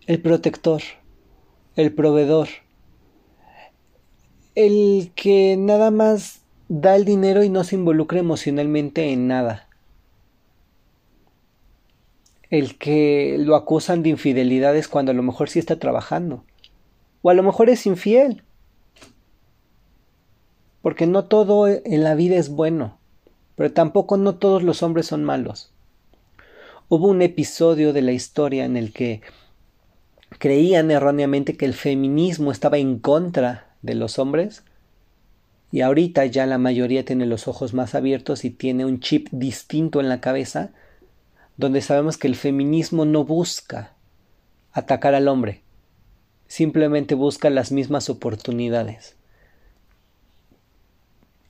el 0.07 0.21
protector, 0.21 0.83
el 1.77 1.93
proveedor, 1.95 2.49
el 4.55 5.13
que 5.15 5.57
nada 5.57 5.91
más 5.91 6.44
da 6.69 6.97
el 6.97 7.05
dinero 7.05 7.43
y 7.43 7.49
no 7.49 7.65
se 7.65 7.77
involucra 7.77 8.19
emocionalmente 8.19 9.13
en 9.13 9.29
nada. 9.29 9.69
El 12.51 12.79
que 12.79 13.37
lo 13.39 13.57
acusan 13.57 14.03
de 14.03 14.11
infidelidades 14.11 14.89
cuando 14.89 15.13
a 15.13 15.15
lo 15.15 15.23
mejor 15.23 15.49
sí 15.49 15.59
está 15.59 15.79
trabajando. 15.79 16.45
O 17.23 17.31
a 17.31 17.35
lo 17.35 17.43
mejor 17.43 17.71
es 17.71 17.87
infiel. 17.87 18.43
Porque 20.83 21.07
no 21.07 21.25
todo 21.25 21.67
en 21.67 22.05
la 22.05 22.15
vida 22.15 22.37
es 22.37 22.51
bueno. 22.51 22.99
Pero 23.57 23.73
tampoco 23.73 24.17
no 24.17 24.37
todos 24.37 24.63
los 24.63 24.83
hombres 24.83 25.07
son 25.07 25.25
malos. 25.25 25.73
Hubo 26.89 27.09
un 27.09 27.23
episodio 27.23 27.93
de 27.93 28.03
la 28.03 28.13
historia 28.13 28.65
en 28.65 28.77
el 28.77 28.93
que 28.93 29.23
creían 30.39 30.91
erróneamente 30.91 31.57
que 31.57 31.65
el 31.65 31.75
feminismo 31.75 32.53
estaba 32.53 32.79
en 32.79 32.99
contra 32.99 33.75
de 33.83 33.95
los 33.95 34.19
hombres 34.19 34.65
y 35.75 35.81
ahorita 35.81 36.25
ya 36.27 36.47
la 36.47 36.57
mayoría 36.57 37.05
tiene 37.05 37.27
los 37.27 37.49
ojos 37.49 37.75
más 37.75 37.97
abiertos 37.97 38.45
y 38.45 38.51
tiene 38.51 38.85
un 38.85 39.01
chip 39.01 39.27
distinto 39.33 39.99
en 39.99 40.09
la 40.09 40.21
cabeza 40.21 40.71
donde 41.57 41.81
sabemos 41.81 42.17
que 42.17 42.29
el 42.29 42.37
feminismo 42.37 43.05
no 43.05 43.25
busca 43.25 43.97
atacar 44.71 45.17
al 45.17 45.27
hombre, 45.27 45.63
simplemente 46.47 47.17
busca 47.17 47.51
las 47.51 47.73
mismas 47.73 48.09
oportunidades 48.09 49.17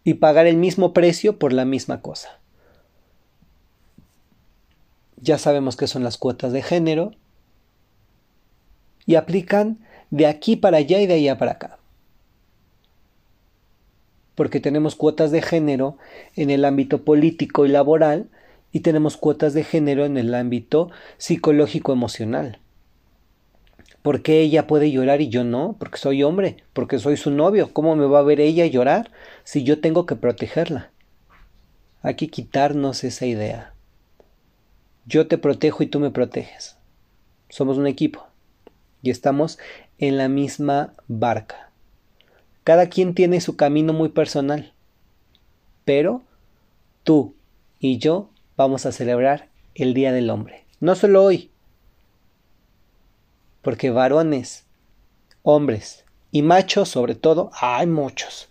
y 0.05 0.15
pagar 0.15 0.47
el 0.47 0.57
mismo 0.57 0.95
precio 0.95 1.39
por 1.39 1.53
la 1.53 1.67
misma 1.67 2.01
cosa. 2.01 2.41
Ya 5.21 5.37
sabemos 5.37 5.77
que 5.77 5.87
son 5.87 6.03
las 6.03 6.17
cuotas 6.17 6.55
de 6.55 6.63
género 6.63 7.11
y 9.05 9.17
aplican 9.17 9.81
de 10.11 10.27
aquí 10.27 10.57
para 10.57 10.79
allá 10.79 10.99
y 11.03 11.07
de 11.07 11.13
allá 11.13 11.37
para 11.37 11.53
acá 11.53 11.79
porque 14.35 14.61
tenemos 14.61 14.97
cuotas 14.97 15.31
de 15.31 15.43
género 15.43 15.97
en 16.37 16.51
el 16.51 16.65
ámbito 16.65 17.05
político 17.05 17.67
y 17.67 17.69
laboral 17.69 18.29
y 18.73 18.81
tenemos 18.81 19.17
cuotas 19.17 19.55
de 19.55 19.65
género 19.65 20.05
en 20.05 20.17
el 20.17 20.35
ámbito 20.35 20.91
psicológico 21.19 21.93
emocional. 21.93 22.59
¿Por 24.03 24.21
qué 24.21 24.41
ella 24.41 24.67
puede 24.67 24.91
llorar 24.91 25.21
y 25.23 25.29
yo 25.29 25.45
no? 25.45 25.77
Porque 25.79 25.97
soy 25.97 26.23
hombre, 26.23 26.59
porque 26.75 26.99
soy 26.99 27.17
su 27.17 27.31
novio. 27.31 27.73
¿Cómo 27.73 27.97
me 27.97 28.05
va 28.05 28.19
a 28.19 28.23
ver 28.23 28.39
ella 28.41 28.67
llorar 28.67 29.11
si 29.45 29.63
yo 29.63 29.81
tengo 29.81 30.05
que 30.05 30.17
protegerla? 30.17 30.91
Hay 32.03 32.17
que 32.17 32.29
quitarnos 32.29 33.03
esa 33.03 33.25
idea. 33.25 33.73
Yo 35.07 35.27
te 35.27 35.39
protejo 35.39 35.83
y 35.83 35.87
tú 35.87 36.01
me 36.01 36.11
proteges. 36.11 36.77
Somos 37.49 37.79
un 37.79 37.87
equipo 37.87 38.27
y 39.01 39.11
estamos 39.11 39.59
en 39.99 40.19
la 40.19 40.29
misma 40.29 40.93
barca. 41.09 41.64
Cada 42.65 42.89
quien 42.89 43.15
tiene 43.15 43.43
su 43.43 43.57
camino 43.57 43.93
muy 43.93 44.09
personal. 44.09 44.73
Pero 45.85 46.23
tú 47.03 47.35
y 47.79 47.99
yo 47.99 48.31
vamos 48.57 48.87
a 48.87 48.93
celebrar 48.93 49.49
el 49.75 49.93
Día 49.93 50.13
del 50.13 50.31
Hombre. 50.31 50.65
No 50.81 50.95
solo 50.95 51.23
hoy. 51.23 51.51
Porque 53.61 53.91
varones, 53.91 54.65
hombres 55.43 56.05
y 56.31 56.41
machos 56.43 56.89
sobre 56.89 57.15
todo, 57.15 57.51
hay 57.61 57.87
muchos. 57.87 58.49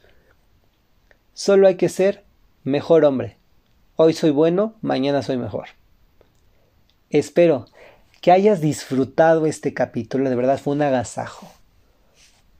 Solo 1.34 1.68
hay 1.68 1.76
que 1.76 1.90
ser 1.90 2.24
mejor 2.64 3.06
hombre. 3.06 3.38
Hoy 3.96 4.14
soy 4.14 4.30
bueno, 4.30 4.76
mañana 4.82 5.24
soy 5.24 5.38
mejor. 5.38 5.70
Espero 7.10 7.66
que 8.22 8.32
hayas 8.32 8.62
disfrutado 8.62 9.48
este 9.48 9.74
capítulo, 9.74 10.30
de 10.30 10.36
verdad 10.36 10.60
fue 10.60 10.74
un 10.76 10.82
agasajo. 10.84 11.52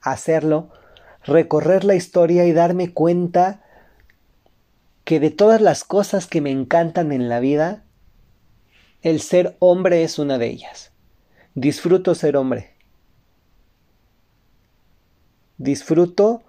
Hacerlo 0.00 0.70
recorrer 1.24 1.84
la 1.84 1.94
historia 1.94 2.46
y 2.46 2.52
darme 2.52 2.92
cuenta 2.92 3.62
que 5.04 5.20
de 5.20 5.30
todas 5.30 5.60
las 5.60 5.84
cosas 5.84 6.26
que 6.26 6.40
me 6.40 6.50
encantan 6.50 7.12
en 7.12 7.28
la 7.28 7.40
vida, 7.40 7.84
el 9.02 9.20
ser 9.20 9.56
hombre 9.58 10.02
es 10.02 10.18
una 10.18 10.38
de 10.38 10.48
ellas. 10.48 10.92
Disfruto 11.54 12.14
ser 12.14 12.36
hombre. 12.36 12.74
Disfruto 15.58 16.42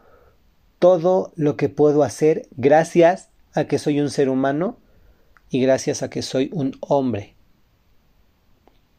todo 0.80 1.32
lo 1.36 1.58
que 1.58 1.70
puedo 1.70 2.04
hacer 2.04 2.48
gracias 2.56 3.30
a 3.54 3.66
que 3.66 3.78
soy 3.78 4.00
un 4.00 4.10
ser 4.10 4.30
humano 4.30 4.78
y 5.50 5.62
gracias 5.62 6.02
a 6.02 6.10
que 6.10 6.22
soy 6.22 6.50
un 6.54 6.78
hombre. 6.82 7.36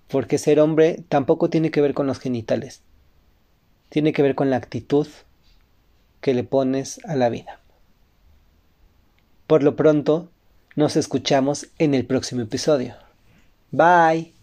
Porque 0.09 0.39
ser 0.39 0.61
hombre 0.61 1.03
tampoco 1.09 1.51
tiene 1.51 1.71
que 1.71 1.81
ver 1.81 1.95
con 1.95 2.07
los 2.07 2.19
genitales. 2.19 2.83
tiene 3.89 4.13
que 4.13 4.23
ver 4.23 4.35
con 4.35 4.51
la 4.51 4.57
actitud 4.57 5.07
que 6.27 6.35
le 6.35 6.43
pones 6.43 6.99
a 7.05 7.15
la 7.15 7.29
vida. 7.29 7.61
Por 9.47 9.63
lo 9.63 9.77
pronto, 9.77 10.29
nos 10.75 10.97
escuchamos 10.97 11.69
en 11.79 11.95
el 11.95 12.05
próximo 12.05 12.43
episodio. 12.43 12.97
Bye. 13.71 14.36